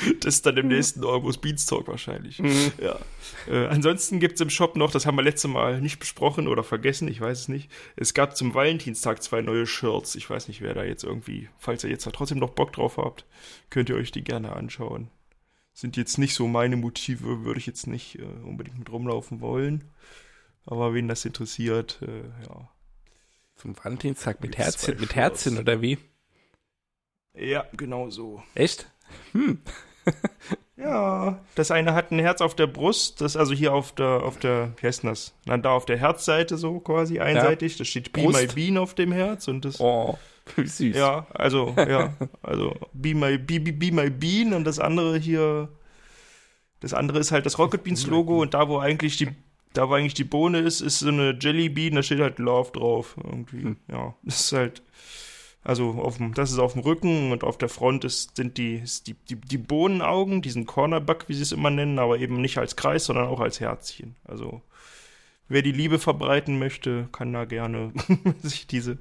[0.20, 2.38] das ist dann im nächsten Orbus Beanstalk wahrscheinlich.
[2.38, 2.72] Mhm.
[2.80, 2.98] Ja.
[3.48, 6.62] Äh, ansonsten gibt es im Shop noch, das haben wir letzte Mal nicht besprochen oder
[6.64, 7.70] vergessen, ich weiß es nicht.
[7.96, 10.14] Es gab zum Valentinstag zwei neue Shirts.
[10.14, 12.96] Ich weiß nicht, wer da jetzt irgendwie, falls ihr jetzt da trotzdem noch Bock drauf
[12.96, 13.26] habt,
[13.70, 15.10] könnt ihr euch die gerne anschauen.
[15.72, 19.84] Sind jetzt nicht so meine Motive, würde ich jetzt nicht äh, unbedingt mit rumlaufen wollen.
[20.66, 22.68] Aber wen das interessiert, äh, ja.
[23.56, 25.98] Zum Valentinstag mit Herzchen, mit Herzchen oder wie?
[27.34, 28.42] Ja, genau so.
[28.54, 28.90] Echt?
[29.32, 29.60] Hm.
[30.76, 34.38] ja, das eine hat ein Herz auf der Brust, das also hier auf der, auf
[34.38, 35.34] der, wie heißt denn das?
[35.46, 37.72] Na, da auf der Herzseite so quasi einseitig.
[37.72, 37.78] Ja.
[37.78, 39.80] Da steht Be My Bean auf dem Herz und das.
[39.80, 40.18] Oh,
[40.56, 40.96] wie süß.
[40.96, 45.68] Ja, also, ja, also Be My, Be, Be, Be My Bean und das andere hier,
[46.80, 49.28] das andere ist halt das Rocket Beans Logo und da, wo eigentlich die
[49.72, 52.72] da wo eigentlich die Bohne ist, ist so eine Jelly Bean, da steht halt Love
[52.72, 53.16] drauf.
[53.22, 53.62] Irgendwie.
[53.62, 53.76] Hm.
[53.90, 54.14] Ja.
[54.22, 54.82] Das ist halt.
[55.62, 58.76] Also auf dem, das ist auf dem Rücken und auf der Front ist, sind die,
[58.76, 62.56] ist die, die, die Bohnenaugen, diesen Cornerback, wie sie es immer nennen, aber eben nicht
[62.56, 64.16] als Kreis, sondern auch als Herzchen.
[64.24, 64.62] Also
[65.48, 67.92] wer die Liebe verbreiten möchte, kann da gerne
[68.42, 68.98] sich diese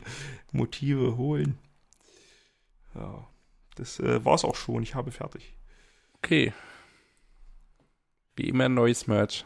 [0.51, 1.57] Motive holen.
[2.93, 3.25] Ja,
[3.75, 4.83] das äh, war's auch schon.
[4.83, 5.53] Ich habe fertig.
[6.17, 6.51] Okay.
[8.35, 9.45] Wie immer neues Merch.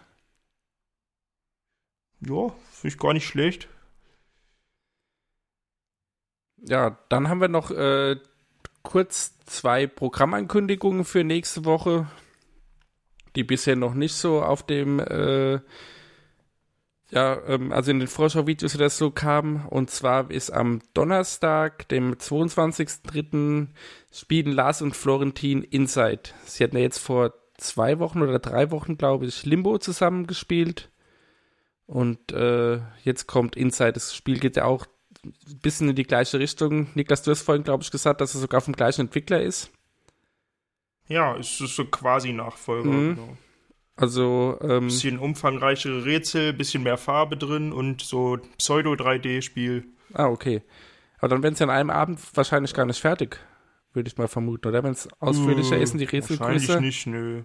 [2.21, 3.67] Ja, finde ich gar nicht schlecht.
[6.65, 8.15] Ja, dann haben wir noch äh,
[8.84, 12.08] kurz zwei Programmankündigungen für nächste Woche,
[13.36, 15.60] die bisher noch nicht so auf dem, äh,
[17.12, 19.65] ja, ähm, also in den Vorschau-Videos oder so kamen.
[19.67, 23.67] Und zwar ist am Donnerstag, dem 22.03.,
[24.12, 26.21] spielen Lars und Florentin Inside.
[26.45, 30.89] Sie hatten ja jetzt vor zwei Wochen oder drei Wochen, glaube ich, Limbo zusammengespielt.
[31.88, 33.93] Und äh, jetzt kommt Inside.
[33.93, 34.86] Das Spiel geht ja auch
[35.24, 36.88] ein bisschen in die gleiche Richtung.
[36.96, 39.72] Niklas, du hast vorhin, glaube ich, gesagt, dass es sogar vom gleichen Entwickler ist.
[41.08, 43.16] Ja, es ist so quasi Nachfolger, mhm.
[43.16, 43.38] genau.
[43.96, 49.86] Also, ähm, bisschen umfangreichere Rätsel, bisschen mehr Farbe drin und so Pseudo-3D-Spiel.
[50.14, 50.64] Ah, okay.
[51.20, 53.40] Aber dann werden sie an einem Abend wahrscheinlich gar nicht fertig,
[53.94, 54.84] würde ich mal vermuten, oder?
[54.84, 56.82] Wenn es ausführlicher äh, ist und die Rätsel Wahrscheinlich größer.
[56.82, 57.44] nicht, nö.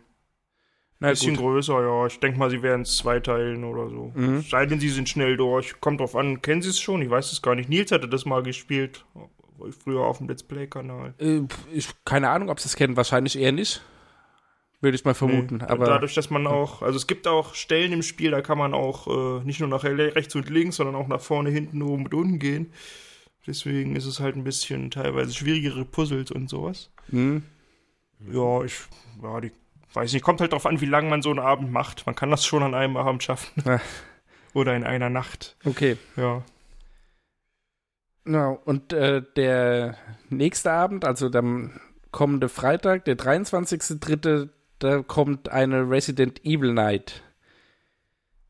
[1.00, 1.44] Na, bisschen gut.
[1.44, 2.06] größer, ja.
[2.06, 4.12] Ich denke mal, sie werden es zweiteilen oder so.
[4.14, 4.42] Mhm.
[4.42, 5.80] Sei denn, sie sind schnell durch.
[5.80, 7.02] Kommt drauf an, kennen sie es schon?
[7.02, 7.68] Ich weiß es gar nicht.
[7.68, 9.04] Nils hatte das mal gespielt.
[9.82, 11.14] Früher auf dem Let's Play-Kanal.
[11.18, 11.42] Äh,
[12.04, 12.96] keine Ahnung, ob sie es kennen.
[12.96, 13.82] Wahrscheinlich eher nicht.
[14.80, 15.56] Würde ich mal vermuten.
[15.56, 18.58] Nee, aber dadurch, dass man auch, also es gibt auch Stellen im Spiel, da kann
[18.58, 22.04] man auch äh, nicht nur nach rechts und links, sondern auch nach vorne, hinten, oben
[22.04, 22.72] und unten gehen.
[23.44, 26.90] Deswegen ist es halt ein bisschen teilweise schwierigere Puzzles und sowas.
[27.08, 27.42] Mhm.
[28.30, 28.74] Ja, ich,
[29.20, 29.52] ja, die
[29.98, 32.06] weiß nicht, kommt halt drauf an, wie lange man so einen Abend macht.
[32.06, 33.62] Man kann das schon an einem Abend schaffen.
[33.66, 33.80] Ja.
[34.54, 35.56] Oder in einer Nacht.
[35.64, 35.96] Okay.
[36.16, 36.42] Ja.
[38.24, 39.96] Genau, und äh, der
[40.28, 41.44] nächste Abend, also der
[42.10, 47.22] kommende Freitag, der 23.3., da kommt eine Resident Evil Night.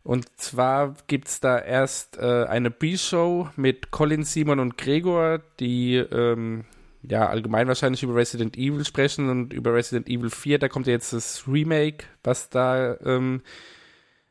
[0.03, 5.97] Und zwar gibt es da erst äh, eine B-Show mit Colin, Simon und Gregor, die
[5.97, 6.65] ähm,
[7.11, 10.59] ja, allgemein wahrscheinlich über Resident Evil sprechen und über Resident Evil 4.
[10.59, 13.43] Da kommt ja jetzt das Remake, was da ähm,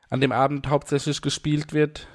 [0.10, 2.08] an dem Abend hauptsächlich gespielt wird.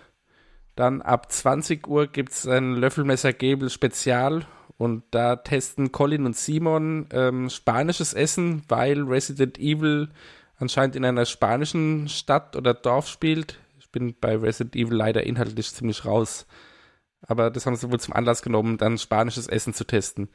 [0.77, 4.47] Dann ab 20 Uhr gibt es ein Löffelmesser-Gebel Spezial
[4.79, 10.09] und da testen Colin und Simon ähm, spanisches Essen, weil Resident Evil
[10.59, 13.59] anscheinend in einer spanischen Stadt oder Dorf spielt.
[13.79, 16.47] Ich bin bei Resident Evil leider inhaltlich ziemlich raus.
[17.23, 20.29] Aber das haben sie wohl zum Anlass genommen, dann spanisches Essen zu testen.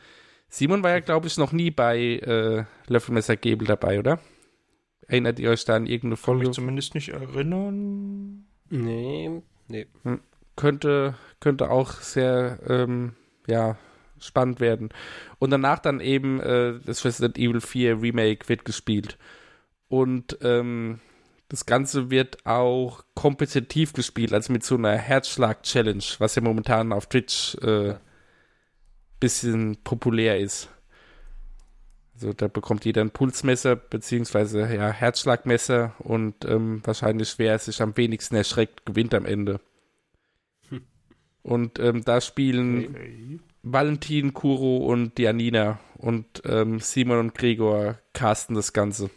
[0.49, 4.19] Simon war ja, glaube ich, noch nie bei äh, Löffelmesser Gebel dabei, oder?
[5.07, 6.43] Erinnert ihr euch da an irgendeine Folge?
[6.43, 8.45] Kann mich zumindest nicht erinnern.
[8.69, 9.87] Nee, nee.
[10.03, 10.21] Hm.
[10.55, 13.13] Könnte, könnte auch sehr, ähm,
[13.47, 13.77] ja,
[14.19, 14.89] spannend werden.
[15.39, 19.17] Und danach dann eben äh, das Resident Evil 4 Remake wird gespielt.
[19.87, 20.99] Und ähm,
[21.49, 27.07] das Ganze wird auch kompetitiv gespielt, also mit so einer Herzschlag-Challenge, was ja momentan auf
[27.07, 27.95] Twitch äh,
[29.19, 30.69] bisschen populär ist.
[32.15, 37.95] Also da bekommt jeder ein Pulsmesser beziehungsweise ja, Herzschlagmesser und ähm, wahrscheinlich wer sich am
[37.95, 39.59] wenigsten erschreckt, gewinnt am Ende.
[40.69, 40.81] Hm.
[41.43, 43.39] Und ähm, da spielen Okay.
[43.71, 49.09] Valentin, Kuro und Janina und ähm, Simon und Gregor casten das Ganze.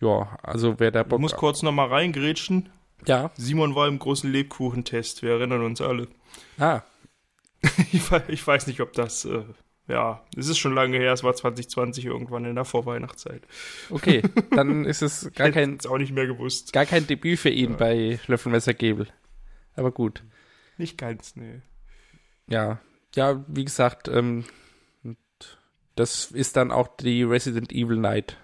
[0.00, 2.68] Ja, also wer da Ich Bock muss kurz nochmal reingrätschen.
[3.06, 6.08] Ja, Simon war im großen Lebkuchentest, wir erinnern uns alle.
[6.58, 6.80] ah,
[7.92, 9.44] Ich ich weiß nicht, ob das, äh,
[9.88, 13.42] ja, es ist schon lange her, es war 2020 irgendwann in der Vorweihnachtszeit.
[13.90, 14.22] okay.
[14.50, 16.72] Dann ist es gar Ich kein, es auch nicht mehr gewusst.
[16.72, 19.08] gar kein Debüt für ihn bei Löffelmesser Gebel.
[19.74, 20.22] Aber gut.
[20.78, 21.60] Nicht ganz, nee.
[22.48, 22.80] Ja,
[23.14, 24.44] ja, wie gesagt, ähm,
[25.94, 28.36] das ist dann auch die Resident Evil Night.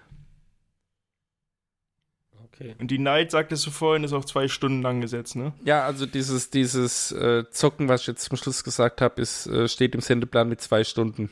[2.53, 2.75] Okay.
[2.79, 5.53] Und die Night, sagtest du vorhin, ist auch zwei Stunden lang gesetzt, ne?
[5.65, 9.67] Ja, also dieses, dieses äh, Zocken, was ich jetzt zum Schluss gesagt habe, ist, äh,
[9.67, 11.29] steht im Sendeplan mit zwei Stunden.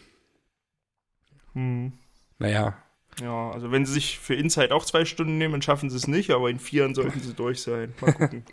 [1.54, 1.94] Hm.
[2.40, 2.78] Naja,
[3.22, 6.08] Ja, also wenn sie sich für Inside auch zwei Stunden nehmen, dann schaffen sie es
[6.08, 7.94] nicht, aber in vieren sollten sie durch sein.
[8.02, 8.46] Mal gucken.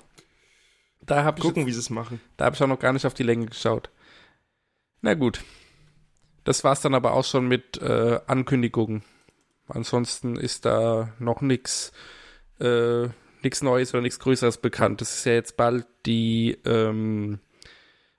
[1.00, 2.20] da habe ich, gucken, jetzt- wie sie es machen.
[2.36, 3.90] da hab ich auch noch gar nicht auf die Länge geschaut.
[5.00, 5.42] Na gut.
[6.44, 9.04] Das war's dann aber auch schon mit äh, Ankündigungen.
[9.68, 11.92] Ansonsten ist da noch nichts
[12.60, 13.08] äh,
[13.42, 15.00] nix Neues oder nichts Größeres bekannt.
[15.00, 17.40] Das ist ja jetzt bald die ähm,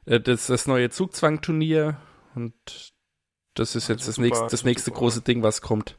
[0.06, 1.98] äh, das, das neue Zugzwang-Turnier
[2.36, 2.54] und
[3.54, 4.70] das ist jetzt das, super, nächste, das super.
[4.70, 5.98] nächste große Ding, was kommt.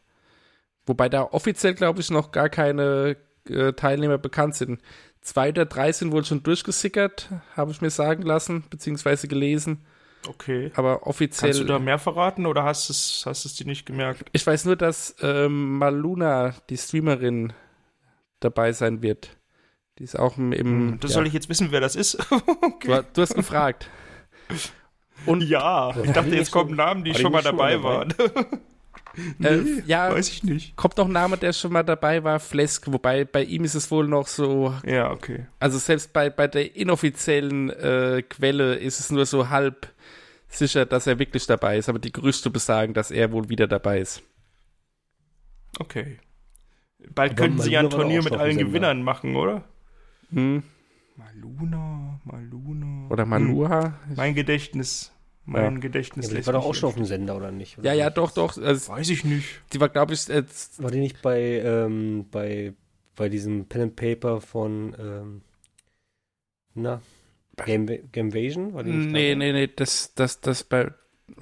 [0.86, 3.16] Wobei da offiziell, glaube ich, noch gar keine
[3.48, 4.80] äh, Teilnehmer bekannt sind.
[5.20, 9.84] Zwei oder drei sind wohl schon durchgesickert, habe ich mir sagen lassen, beziehungsweise gelesen.
[10.26, 10.72] Okay.
[10.74, 11.50] Aber offiziell.
[11.50, 14.28] Kannst du da mehr verraten oder hast du es hast es dir nicht gemerkt?
[14.32, 17.52] ich weiß nur, dass ähm, Maluna, die Streamerin,
[18.40, 19.36] dabei sein wird.
[19.98, 20.52] Die ist auch im.
[20.52, 21.16] im das ja.
[21.16, 22.18] soll ich jetzt wissen, wer das ist?
[22.82, 23.88] du, du hast gefragt.
[25.26, 28.14] Und ja, ich dachte, jetzt kommen Namen, die war schon mal dabei mal waren.
[29.42, 30.76] äh, ja, Weiß ich nicht.
[30.76, 33.90] kommt noch ein Name, der schon mal dabei war, Flesk, wobei bei ihm ist es
[33.90, 35.46] wohl noch so, Ja, okay.
[35.58, 39.92] also selbst bei, bei der inoffiziellen äh, Quelle ist es nur so halb
[40.48, 44.00] sicher, dass er wirklich dabei ist, aber die Gerüchte besagen, dass er wohl wieder dabei
[44.00, 44.22] ist.
[45.78, 46.18] Okay.
[47.14, 48.58] Bald Aber könnten sie ja ein Turnier mit allen.
[48.58, 49.64] Gewinnern machen, oder?
[50.32, 50.62] Hm.
[51.16, 53.08] Maluna, Maluna.
[53.10, 53.98] Oder Maluha?
[54.16, 55.12] Mein Gedächtnis.
[55.44, 57.78] Mein Gedächtnis Ja, aber die lässt war doch auch schon auf dem Sender, oder nicht?
[57.82, 58.56] Ja, ja, doch, doch.
[58.56, 59.62] Also, Weiß ich nicht.
[59.72, 60.44] die war, glaube ich, äh,
[60.78, 62.74] War die nicht bei, ähm, bei,
[63.16, 65.42] bei diesem Pen and Paper von, ähm,
[66.74, 67.02] na,
[67.64, 68.74] Game, Gamevasion?
[68.74, 70.92] War die nicht Nee, nee, nee, das, das, das bei,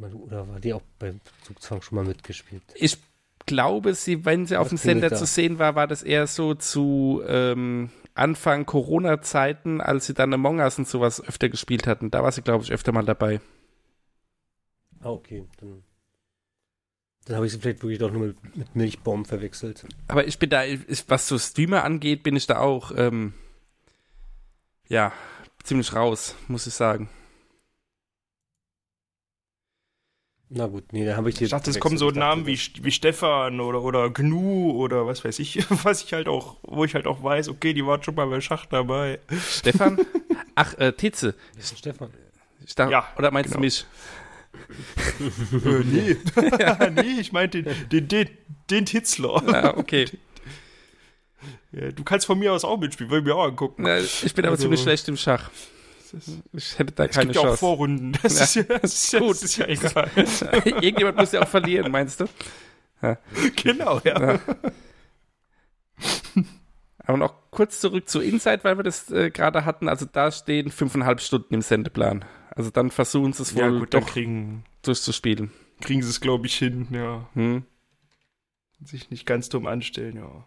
[0.00, 2.62] oder war die auch beim Zugzwang schon mal mitgespielt?
[2.74, 2.98] Ich
[3.46, 7.22] glaube, sie, wenn sie auf dem Sender zu sehen war, war das eher so zu
[7.26, 12.10] ähm, Anfang Corona-Zeiten, als sie dann Among Us und sowas öfter gespielt hatten.
[12.10, 13.40] Da war sie, glaube ich, öfter mal dabei.
[15.00, 15.44] Ah, okay.
[15.60, 15.82] Dann,
[17.24, 19.86] dann habe ich sie vielleicht wirklich doch nur mit, mit Milchbaum verwechselt.
[20.08, 23.32] Aber ich bin da, ich, was so Streamer angeht, bin ich da auch, ähm,
[24.88, 25.12] ja,
[25.62, 27.08] ziemlich raus, muss ich sagen.
[30.50, 31.44] Na gut, nee, da habe ich die.
[31.44, 35.38] Ich dachte, es kommen so Namen wie, wie Stefan oder, oder Gnu oder was weiß
[35.40, 38.26] ich, was ich halt auch, wo ich halt auch weiß, okay, die waren schon mal
[38.26, 39.20] bei Schach dabei.
[39.50, 39.98] Stefan?
[40.54, 41.34] Ach, äh, Titze.
[41.58, 42.10] Ist Stefan.
[42.76, 43.60] Dachte, Ja, oder meinst genau.
[43.60, 43.86] du mich?
[45.64, 46.16] äh, nee.
[47.02, 48.28] nee, ich meinte den, den, den,
[48.70, 49.42] den Titzler.
[49.52, 50.06] Ah, okay.
[51.72, 53.82] Ja, du kannst von mir aus auch mitspielen, will ich mir auch angucken.
[53.82, 55.50] Na, ich bin aber Also- ziemlich schlecht im Schach.
[56.52, 57.58] Ich hätte da es keine gibt ja auch Chance.
[57.58, 58.12] Vorrunden.
[58.22, 58.44] Das, Ja.
[58.44, 60.10] ist, ja, das, ist, ja, das ist ja egal.
[60.64, 62.26] Irgendjemand muss ja auch verlieren, meinst du?
[63.56, 64.40] genau, ja.
[66.98, 69.88] Aber noch kurz zurück zu Inside, weil wir das äh, gerade hatten.
[69.88, 72.24] Also da stehen fünfeinhalb Stunden im Sendeplan.
[72.50, 75.52] Also dann versuchen sie es wohl Ja, gut, doch kriegen, durchzuspielen.
[75.80, 77.28] kriegen sie es, glaube ich, hin, ja.
[77.34, 77.64] Hm.
[78.84, 80.46] Sich nicht ganz dumm anstellen, ja.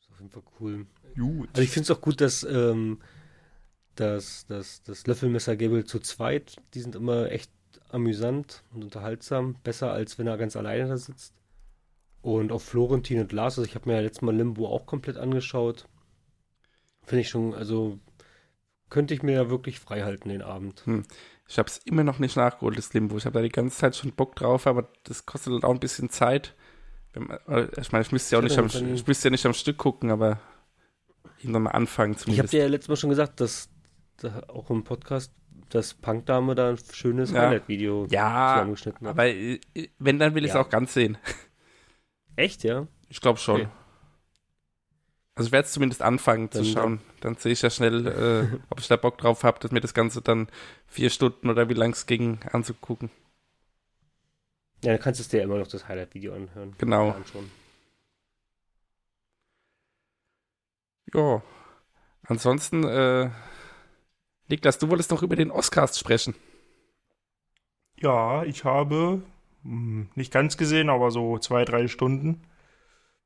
[0.00, 0.86] Ist auf jeden Fall cool.
[1.16, 1.48] Gut.
[1.52, 3.00] Also ich finde es auch gut, dass ähm,
[3.94, 7.50] das, das, das Löffelmesser-Gabel zu zweit, die sind immer echt
[7.90, 9.56] amüsant und unterhaltsam.
[9.62, 11.34] Besser, als wenn er ganz alleine da sitzt.
[12.22, 15.16] Und auch Florentin und Lars, also ich habe mir ja letztes Mal Limbo auch komplett
[15.16, 15.86] angeschaut.
[17.04, 17.98] Finde ich schon, also
[18.90, 20.84] könnte ich mir ja wirklich frei halten den Abend.
[21.48, 23.16] Ich habe es immer noch nicht nachgeholt, das Limbo.
[23.16, 25.80] Ich habe da die ganze Zeit schon Bock drauf, aber das kostet halt auch ein
[25.80, 26.54] bisschen Zeit.
[27.14, 29.78] Äh, ich meine, ich müsste ja auch nicht am, ich müsste ja nicht am Stück
[29.78, 30.40] gucken, aber
[31.38, 32.52] irgendwann mal anfangen Ich habe zumindest.
[32.52, 33.68] dir ja letztes Mal schon gesagt, dass
[34.18, 35.32] da auch im Podcast,
[35.70, 37.42] dass Punkdame da ein schönes Ja.
[37.42, 39.12] Highlight-Video Ja, zusammengeschnitten hat.
[39.14, 39.60] aber äh,
[39.98, 40.60] wenn, dann will ich es Ja.
[40.62, 41.16] auch ganz sehen.
[42.36, 42.86] Echt, ja?
[43.08, 43.62] Ich glaube schon.
[43.62, 43.68] Okay.
[45.36, 47.00] Also ich werde es zumindest anfangen zu Dann- schauen.
[47.20, 49.94] Dann sehe ich ja schnell, äh, ob ich da Bock drauf habe, dass mir das
[49.94, 50.48] Ganze dann
[50.86, 53.10] vier Stunden oder wie lang es ging anzugucken.
[54.82, 56.74] Ja, dann kannst du dir immer noch das Highlight-Video anhören.
[56.78, 57.10] Genau.
[57.10, 57.50] Anschauen.
[61.14, 61.42] Ja.
[62.26, 63.30] Ansonsten, äh,
[64.48, 66.34] Niklas, du wolltest noch über den Oscars sprechen.
[67.98, 69.22] Ja, ich habe
[69.62, 72.42] hm, nicht ganz gesehen, aber so zwei, drei Stunden.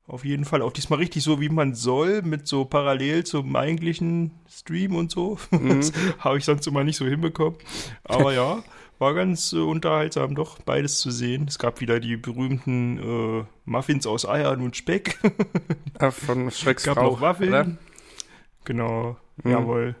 [0.07, 4.31] Auf jeden Fall auch diesmal richtig so, wie man soll, mit so parallel zum eigentlichen
[4.47, 5.39] Stream und so.
[5.49, 7.57] Das habe ich sonst immer nicht so hinbekommen.
[8.03, 8.63] Aber ja,
[8.99, 11.45] war ganz äh, unterhaltsam, doch beides zu sehen.
[11.47, 12.99] Es gab wieder die berühmten
[13.41, 15.17] äh, Muffins aus Eiern und Speck.
[15.99, 17.11] Äh, von Schrecks Es gab Frau.
[17.11, 17.49] noch Waffeln.
[17.49, 17.67] oder?
[18.65, 19.51] Genau, Mhm.
[19.51, 19.95] jawohl.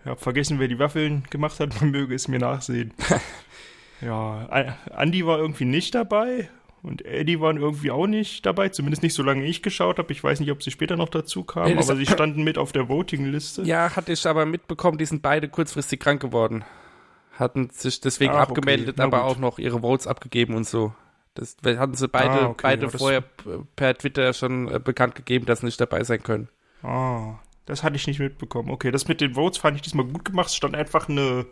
[0.00, 1.72] Ich habe vergessen, wer die Waffeln gemacht hat.
[1.80, 2.92] Man möge es mir nachsehen.
[4.00, 6.48] ja, A- Andi war irgendwie nicht dabei
[6.82, 8.70] und Eddie waren irgendwie auch nicht dabei.
[8.70, 10.12] Zumindest nicht, solange ich geschaut habe.
[10.12, 12.72] Ich weiß nicht, ob sie später noch dazu kamen, Nee, aber sie standen mit auf
[12.72, 13.62] der Voting-Liste.
[13.62, 16.64] Ja, hatte ich aber mitbekommen, die sind beide kurzfristig krank geworden.
[17.38, 18.48] Hatten sich deswegen Ach, okay.
[18.50, 19.26] abgemeldet, Na aber gut.
[19.30, 20.92] auch noch ihre Votes abgegeben und so.
[21.34, 23.22] Das hatten sie beide, Ah, okay, beide ja, vorher
[23.74, 26.48] per Twitter schon äh, bekannt gegeben, dass sie nicht dabei sein können.
[26.82, 28.70] Ah, das hatte ich nicht mitbekommen.
[28.70, 30.48] Okay, das mit den Votes fand ich diesmal gut gemacht.
[30.48, 31.46] Es stand einfach eine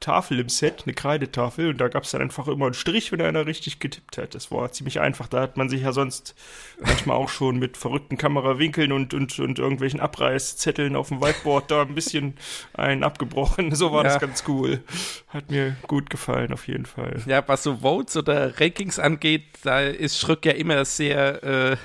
[0.00, 3.20] Tafel im Set, eine Kreidetafel, und da gab es dann einfach immer einen Strich, wenn
[3.20, 4.34] einer richtig getippt hat.
[4.34, 5.26] Das war ziemlich einfach.
[5.26, 6.36] Da hat man sich ja sonst
[6.80, 11.82] manchmal auch schon mit verrückten Kamerawinkeln und, und, und irgendwelchen Abreißzetteln auf dem Whiteboard da
[11.82, 12.34] ein bisschen
[12.74, 13.74] einen abgebrochen.
[13.74, 14.10] So war Ja.
[14.12, 14.82] das ganz cool.
[15.28, 17.20] Hat mir gut gefallen, auf jeden Fall.
[17.26, 21.76] Ja, was so Votes oder Rankings angeht, da ist Schröck ja immer sehr äh,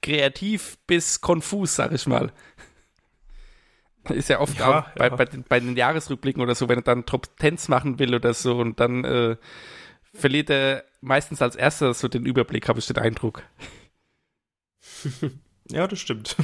[0.00, 2.32] kreativ bis konfus, sag ich mal.
[4.10, 5.16] Ist ja oft Ja, auch bei, ja.
[5.16, 8.34] Bei, den, bei den Jahresrückblicken oder so, wenn er dann Top Tens machen will oder
[8.34, 9.36] so und dann äh,
[10.14, 13.42] verliert er meistens als erster so den Überblick, habe ich den Eindruck.
[15.70, 16.36] Ja, das stimmt.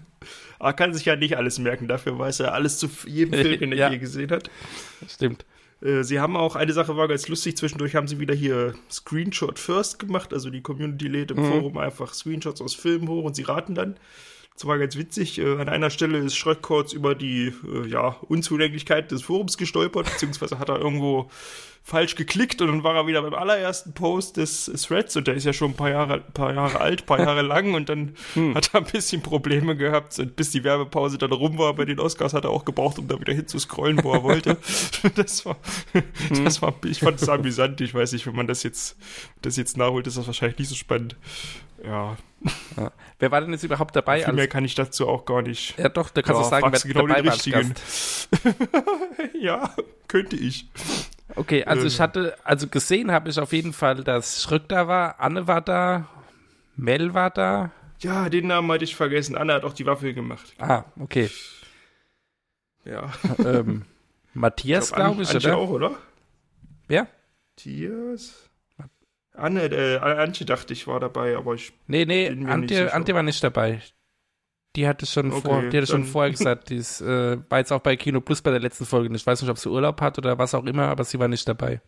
[0.58, 1.86] Aber kann sich ja nicht alles merken.
[1.86, 3.90] Dafür weiß er alles zu jedem Film, den er Ja.
[3.90, 4.50] je gesehen hat.
[5.06, 5.44] Stimmt.
[5.82, 9.58] Äh, Sie haben auch, eine Sache war ganz lustig, zwischendurch haben sie wieder hier Screenshot
[9.58, 11.50] First gemacht, also die Community lädt im Mhm.
[11.52, 13.96] Forum einfach Screenshots aus Filmen hoch und sie raten dann.
[14.54, 15.38] Das war ganz witzig.
[15.38, 20.06] Äh, an einer Stelle ist Schröck kurz über die äh, ja, Unzulänglichkeit des Forums gestolpert,
[20.06, 21.28] beziehungsweise hat er irgendwo
[21.86, 25.44] falsch geklickt und dann war er wieder beim allerersten Post des Threads und der ist
[25.44, 28.14] ja schon ein paar Jahre, paar Jahre alt, paar Jahre lang und dann
[28.54, 32.00] hat er ein bisschen Probleme gehabt und bis die Werbepause dann rum war bei den
[32.00, 34.56] Oscars hat er auch gebraucht, um da wieder hinzuscrollen, wo er wollte.
[35.14, 35.58] das war,
[36.42, 37.82] das war, ich fand es amüsant.
[37.82, 38.96] Ich weiß nicht, wenn man das jetzt,
[39.42, 41.16] das jetzt nachholt, ist das wahrscheinlich nicht so spannend.
[41.84, 42.16] Ja,
[42.78, 42.92] Ja.
[43.18, 44.24] Wer war denn jetzt überhaupt dabei?
[44.24, 45.78] viel mehr kann ich dazu auch gar nicht.
[45.78, 47.36] ja doch, da kannst Ja, du sagen, wer genau dabei war
[49.38, 49.74] ja,
[50.08, 50.66] könnte ich.
[51.36, 51.88] Okay, also Ähm.
[51.88, 55.60] ich hatte, also gesehen habe ich auf jeden Fall, dass Schröck da war, Anne war
[55.62, 56.06] da,
[56.76, 57.70] Mel war da.
[58.00, 59.36] Ja, den Namen hatte ich vergessen.
[59.36, 60.52] Anna hat auch die Waffel gemacht.
[60.58, 61.30] Ah, okay.
[62.84, 63.10] Ja.
[63.38, 63.84] ähm,
[64.34, 65.58] Matthias, An- glaube ich, Antje oder?
[65.58, 65.96] auch, oder?
[66.88, 67.06] Wer?
[67.56, 68.50] Matthias?
[69.32, 71.72] Anne, äh, Antje dachte ich war dabei, aber ich.
[71.86, 72.92] Nee, nee, Antje.
[72.92, 73.80] Antje war nicht dabei.
[74.76, 77.72] Die hatte schon, Okay, vor, die hatte schon vorher gesagt, die ist, äh, war jetzt
[77.72, 79.14] auch bei Kino Plus bei der letzten Folge.
[79.14, 81.46] Ich weiß nicht, ob sie Urlaub hat oder was auch immer, aber sie war nicht
[81.48, 81.80] dabei.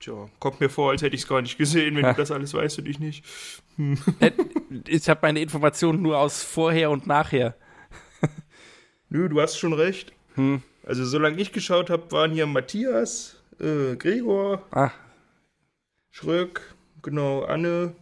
[0.00, 1.94] Tja, kommt mir vor, als hätte ich es gar nicht gesehen.
[1.96, 2.12] Wenn Ja.
[2.12, 3.24] du das alles weißt und ich nicht.
[3.76, 3.96] Hm.
[4.20, 4.32] Äh,
[4.88, 7.54] ich habe meine Informationen nur aus vorher und nachher.
[9.08, 10.12] Nö, du hast schon recht.
[10.34, 10.62] Hm.
[10.84, 14.90] Also, solange ich geschaut habe, waren hier Matthias, äh, Gregor, Ah,
[16.10, 17.94] Schröck, genau, Anne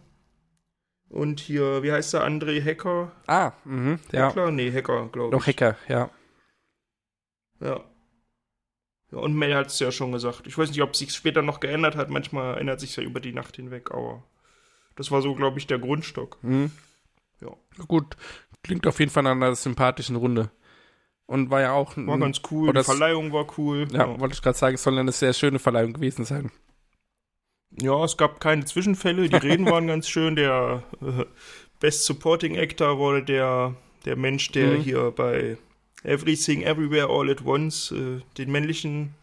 [1.13, 3.11] und hier, wie heißt der, André Hecker?
[3.27, 4.27] ah, mhm, ja.
[4.27, 4.51] Heckler?
[4.51, 5.39] Nee, Hecker, glaube ich.
[5.39, 6.09] Noch Hacker, ja.
[7.59, 7.83] Ja.
[9.11, 10.47] ja und Mel hat es ja schon gesagt.
[10.47, 12.09] Ich weiß nicht, ob es sich später noch geändert hat.
[12.09, 14.23] Manchmal ändert sich ja über die Nacht hinweg, aber
[14.95, 16.43] das war so, glaube ich, der Grundstock.
[16.43, 16.71] Mhm.
[17.41, 17.55] Ja.
[17.87, 18.17] Gut,
[18.63, 20.49] klingt auf jeden Fall nach einer sympathischen Runde.
[21.25, 22.69] Und war ja auch War ganz cool.
[22.69, 23.87] Oder die Verleihung war cool.
[23.91, 26.51] ja, wollte ich gerade sagen, es soll eine sehr schöne Verleihung gewesen sein.
[27.81, 29.29] Ja, es gab keine Zwischenfälle.
[29.29, 30.35] Die Reden waren ganz schön.
[30.35, 31.25] Der äh,
[31.79, 34.81] Best Supporting Actor wurde der, der Mensch, der Mhm.
[34.81, 35.57] hier bei
[36.03, 39.15] Everything Everywhere All at Once äh, den männlichen,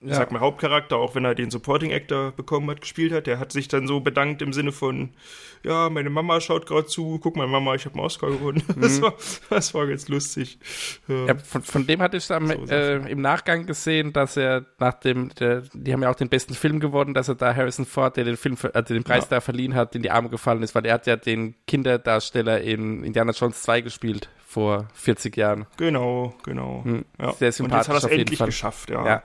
[0.00, 0.14] Ja.
[0.14, 3.26] sag mal Hauptcharakter, auch wenn er den Supporting Actor bekommen hat, gespielt hat.
[3.26, 5.10] Der hat sich dann so bedankt im Sinne von,
[5.64, 8.62] ja, meine Mama schaut gerade zu, guck mal Mama, ich habe einen Oscar gewonnen.
[8.80, 9.14] Das, war,
[9.50, 10.58] das war ganz lustig.
[11.08, 11.14] Ja.
[11.14, 11.26] Mhm.
[11.26, 14.94] Ja, von, von dem hatte ich am, So äh, im Nachgang gesehen, dass er nach
[14.94, 18.16] dem, der, die haben ja auch den besten Film gewonnen, dass er da Harrison Ford,
[18.16, 19.30] der den Film, also den Preis Ja.
[19.30, 23.02] da verliehen hat, in die Arme gefallen ist, weil er hat ja den Kinderdarsteller in
[23.02, 24.28] Indiana Jones 2 gespielt,
[24.58, 25.66] vor 40 Jahren.
[25.76, 26.82] Genau, genau.
[26.84, 27.04] Hm.
[27.20, 27.32] Ja.
[27.32, 28.48] Sehr Und jetzt sympathisch hat er es endlich Fall.
[28.48, 29.06] geschafft, ja.
[29.06, 29.22] Ja.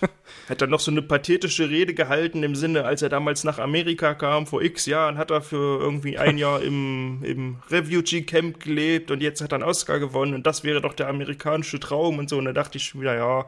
[0.48, 4.14] Hat dann noch so eine pathetische Rede gehalten im Sinne, als er damals nach Amerika
[4.14, 9.10] kam, vor x Jahren, hat er für irgendwie ein Jahr im, im Refugee Camp gelebt
[9.10, 12.28] und jetzt hat er einen Oscar gewonnen und das wäre doch der amerikanische Traum und
[12.30, 12.38] so.
[12.38, 13.46] Und da dachte ich schon wieder, ja,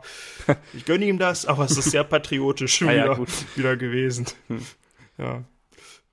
[0.74, 3.28] ich gönne ihm das, aber es ist sehr patriotisch Ah ja, wieder, gut.
[3.54, 4.26] wieder gewesen.
[4.48, 4.62] Hm.
[5.18, 5.44] Ja.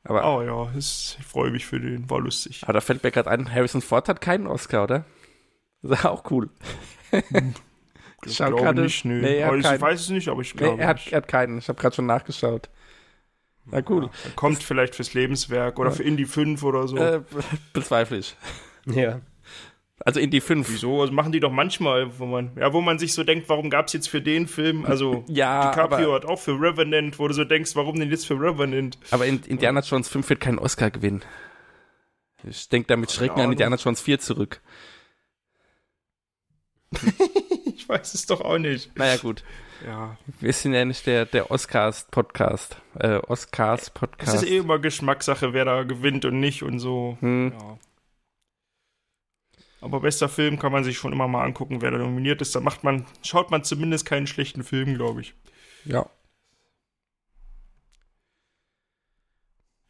[0.07, 2.59] Aber, Oh ja, es, ich freue mich für den, war lustig.
[2.61, 5.05] aber da fällt mir gerade ein, Harrison Ford hat keinen Oscar, oder?
[5.87, 6.49] Das ist auch cool.
[8.27, 9.21] Ich glaube gerade- nicht, nö.
[9.21, 9.81] nee, er Aber ich keinen.
[9.81, 11.11] weiß es nicht, aber ich Nee, glaube er hat, nicht.
[11.13, 11.59] er hat keinen.
[11.59, 12.69] Ich habe gerade schon nachgeschaut.
[13.65, 14.09] Na cool.
[14.23, 16.97] Er kommt vielleicht fürs Lebenswerk oder für Indie 5 oder so.
[16.97, 17.21] Äh,
[17.73, 18.35] bezweifle ich.
[18.87, 19.21] Ja.
[19.99, 20.67] Also in die 5.
[20.71, 21.03] Wieso?
[21.05, 23.87] Das machen die doch manchmal, wo man, ja, wo man sich so denkt, warum gab
[23.87, 27.33] es jetzt für den Film, also Ja, DiCaprio aber, hat auch für Revenant, wo du
[27.35, 28.97] so denkst, warum denn jetzt für Revenant?
[29.11, 31.21] aber in Indiana Jones 5 wird kein Oscar gewinnen.
[32.43, 33.51] Ich denke da mit Schrecken an.
[33.51, 34.61] Indiana Jones 4 zurück.
[37.77, 38.97] Ich weiß es doch auch nicht.
[38.97, 39.43] Naja, gut.
[39.85, 42.77] Ja, Wir sind ja nicht der, der Oscars-Podcast.
[42.97, 44.43] Äh, es Oscars-Podcast.
[44.43, 47.17] ist eh immer Geschmackssache, wer da gewinnt und nicht und so.
[47.19, 47.53] Hm.
[47.53, 47.77] Ja.
[49.81, 52.55] Aber bester Film kann man sich schon immer mal angucken, wer da nominiert ist.
[52.55, 55.35] Da macht man, schaut man zumindest keinen schlechten Film, glaube ich.
[55.83, 56.09] Ja.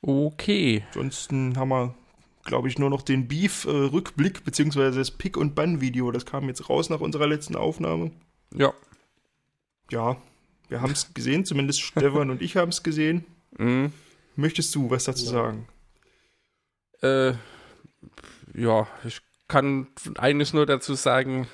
[0.02, 0.84] Okay.
[0.90, 1.96] Ansonsten haben wir,
[2.46, 6.12] glaube ich, nur noch den Beef-Rückblick, beziehungsweise das Pick- und Bann-Video.
[6.12, 8.12] Das kam jetzt raus nach unserer letzten Aufnahme.
[8.54, 8.74] Ja.
[9.92, 10.18] Ja,
[10.70, 13.26] wir haben es gesehen, zumindest Stefan und ich haben es gesehen.
[13.58, 13.92] Mhm.
[14.36, 15.68] Möchtest du was dazu sagen?
[17.02, 17.34] Äh,
[18.54, 19.88] ja, ich kann
[20.18, 21.48] eigentlich nur dazu sagen,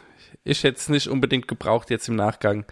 [0.44, 2.66] ich hätte es nicht unbedingt gebraucht jetzt im Nachgang.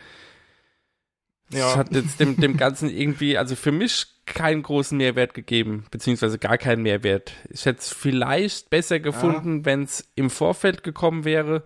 [1.52, 1.76] Ja.
[1.76, 6.58] hat jetzt dem, dem Ganzen irgendwie, also für mich keinen großen Mehrwert gegeben, beziehungsweise gar
[6.58, 7.34] keinen Mehrwert.
[7.50, 11.64] Ich hätte es vielleicht besser gefunden, wenn es im Vorfeld gekommen wäre.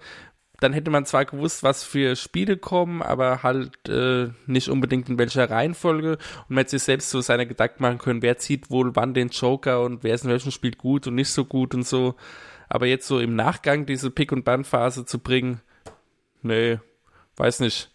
[0.59, 5.17] Dann hätte man zwar gewusst, was für Spiele kommen, aber halt äh, nicht unbedingt in
[5.17, 6.13] welcher Reihenfolge.
[6.13, 9.29] Und man hätte sich selbst so seine Gedanken machen können, wer zieht wohl wann den
[9.29, 12.15] Joker und wer ist in welchem Spiel gut und nicht so gut und so.
[12.69, 15.59] Aber jetzt so im Nachgang diese Pick- und Ban-Phase zu bringen,
[16.41, 16.79] nee,
[17.35, 17.92] weiß nicht.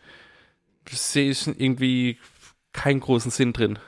[0.90, 2.18] Sehe ich irgendwie
[2.72, 3.78] keinen großen Sinn drin.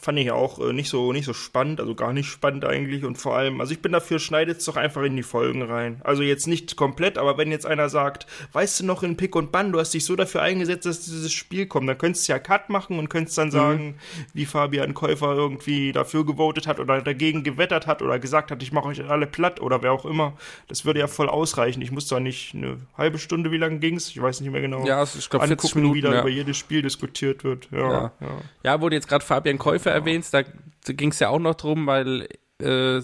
[0.00, 3.16] Fand ich auch äh, nicht so nicht so spannend, also gar nicht spannend eigentlich und
[3.16, 6.00] vor allem, also ich bin dafür, schneidet es doch einfach in die Folgen rein.
[6.04, 9.50] Also jetzt nicht komplett, aber wenn jetzt einer sagt, weißt du noch in Pick und
[9.50, 12.38] Bann, du hast dich so dafür eingesetzt, dass dieses Spiel kommt, dann könntest du ja
[12.38, 13.96] Cut machen und könntest dann sagen,
[14.34, 18.72] wie Fabian Käufer irgendwie dafür gewotet hat oder dagegen gewettert hat oder gesagt hat, ich
[18.72, 20.34] mache euch alle platt oder wer auch immer.
[20.68, 21.82] Das würde ja voll ausreichen.
[21.82, 24.08] Ich muss da nicht eine halbe Stunde, wie lange ging's?
[24.08, 24.86] Ich weiß nicht mehr genau.
[24.86, 25.94] Ja, ich glaube 40 angucken, Minuten.
[25.96, 26.20] wie da ja.
[26.20, 27.68] über jedes Spiel diskutiert wird.
[27.72, 28.12] Ja, Ja.
[28.20, 28.28] ja.
[28.64, 31.86] Ja, wurde jetzt gerade Fabian Käufer erwähnt, da, da ging es ja auch noch drum,
[31.86, 32.28] weil
[32.60, 33.00] äh,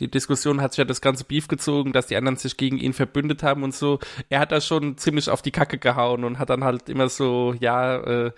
[0.00, 2.92] die Diskussion hat sich ja das ganze Beef gezogen, dass die anderen sich gegen ihn
[2.92, 3.98] verbündet haben und so.
[4.28, 7.54] Er hat da schon ziemlich auf die Kacke gehauen und hat dann halt immer so,
[7.58, 8.32] ja, äh,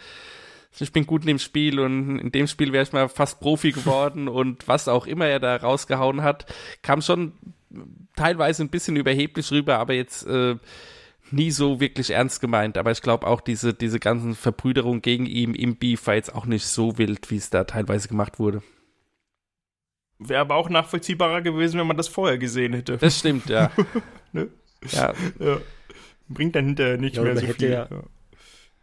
[0.79, 3.73] ich bin gut in dem Spiel und in dem Spiel wäre ich mal fast Profi
[3.73, 6.47] geworden und was auch immer er da rausgehauen hat,
[6.83, 7.33] kam schon
[8.17, 10.57] teilweise ein bisschen überheblich rüber, aber jetzt äh,
[11.33, 12.77] nie so wirklich ernst gemeint.
[12.79, 16.47] Aber ich glaube auch diese, diese ganzen Verbrüderungen gegen ihn im Beef war jetzt auch
[16.47, 18.63] nicht so wild, wie es da teilweise gemacht wurde.
[20.19, 22.99] Wäre aber auch nachvollziehbarer gewesen, wenn man das vorher gesehen hätte.
[22.99, 23.71] Das stimmt, ja.
[24.33, 24.49] Ne?
[24.93, 25.13] ja.
[25.41, 25.59] Ja.
[26.29, 27.71] Bringt dann hinterher nicht Ja, mehr man so hätte viel.
[27.71, 27.89] ja-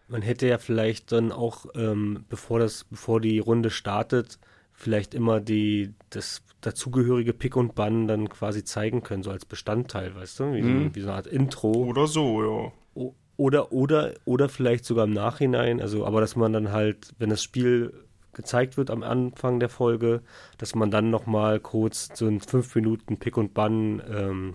[0.09, 4.39] Man hätte ja vielleicht dann auch, ähm, bevor das, bevor die Runde startet,
[4.77, 10.15] vielleicht immer die, das dazugehörige Pick und Bann dann quasi zeigen können, so als Bestandteil,
[10.15, 10.53] weißt du?
[10.53, 10.95] Wie, so- Mhm.
[10.95, 11.71] wie so eine Art Intro.
[11.71, 12.71] Oder so, ja.
[12.95, 17.29] O- Oder, oder, oder vielleicht sogar im Nachhinein, also, aber dass man dann halt, wenn
[17.29, 17.93] das Spiel
[18.33, 20.21] gezeigt wird am Anfang der Folge,
[20.59, 24.53] dass man dann nochmal kurz so einen 5 Minuten Pick und Bann ähm,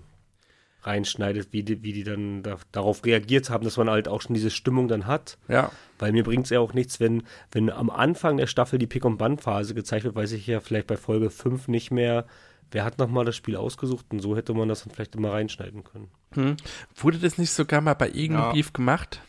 [0.85, 4.33] reinschneidet, wie die, wie die dann da, darauf reagiert haben, dass man halt auch schon
[4.33, 5.37] diese Stimmung dann hat.
[5.47, 5.71] Ja.
[5.99, 9.05] Weil mir bringt es ja auch nichts, wenn, wenn am Anfang der Staffel die Pick-
[9.05, 12.25] und Bann-Phase gezeigt wird, weiß ich ja vielleicht bei Folge 5 nicht mehr,
[12.71, 15.83] wer hat nochmal das Spiel ausgesucht und so hätte man das dann vielleicht immer reinschneiden
[15.83, 16.09] können.
[16.33, 16.57] Hm.
[16.95, 18.51] Wurde das nicht sogar mal bei irgendeinem Ja.
[18.53, 19.21] Beef gemacht?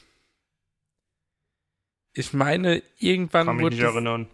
[2.13, 4.27] Ich meine, irgendwann Kann mich wurde nicht das, erinnern.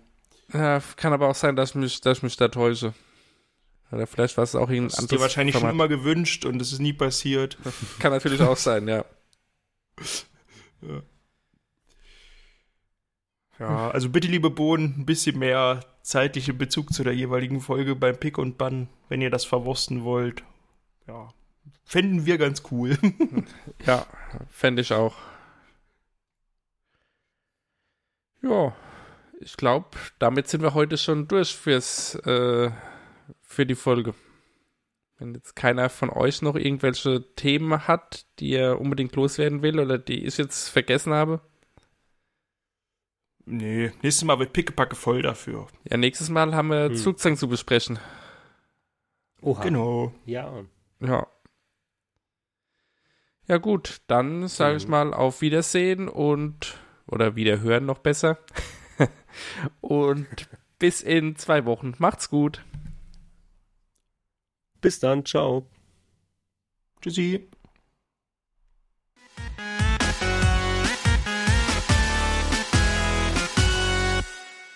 [0.53, 2.93] ja, kann aber auch sein, dass ich mich, dass ich mich da täusche.
[3.93, 5.75] Oder vielleicht war es auch irgendein Das ist dir anderes wahrscheinlich schon Format.
[5.75, 7.59] immer gewünscht und es ist nie passiert.
[7.99, 9.05] Kann natürlich auch sein, ja.
[13.59, 18.17] Ja, also bitte, liebe Bohnen, ein bisschen mehr zeitlichen Bezug zu der jeweiligen Folge beim
[18.17, 20.43] Pick und Bann, wenn ihr das verwursten wollt.
[21.07, 21.29] Ja,
[21.85, 22.97] fänden wir ganz cool.
[23.87, 24.07] Ja,
[24.51, 25.17] fände ich auch.
[28.43, 28.75] Ja,
[29.41, 29.89] ich glaube,
[30.19, 32.71] damit sind wir heute schon durch fürs, äh,
[33.61, 34.15] für die Folge.
[35.19, 39.99] Wenn jetzt keiner von euch noch irgendwelche Themen hat, die er unbedingt loswerden will oder
[39.99, 41.43] die ich jetzt vergessen habe.
[43.45, 45.67] Nee, nächstes Mal wird Pickepacke voll dafür.
[45.85, 46.97] Ja, nächstes Mal haben wir Hm.
[46.97, 47.99] Zugzwang zu besprechen.
[49.43, 49.63] Oha.
[49.63, 50.15] Genau.
[50.25, 50.65] Ja.
[51.01, 51.27] Ja.
[53.47, 58.39] Ja gut, dann sage ich mal auf Wiedersehen und oder Wiederhören noch besser.
[59.83, 60.49] und
[60.79, 61.93] bis in zwei Wochen.
[61.99, 62.65] Macht's gut.
[64.81, 65.25] Bis dann.
[65.25, 65.67] Ciao.
[67.01, 67.50] Tschüssi.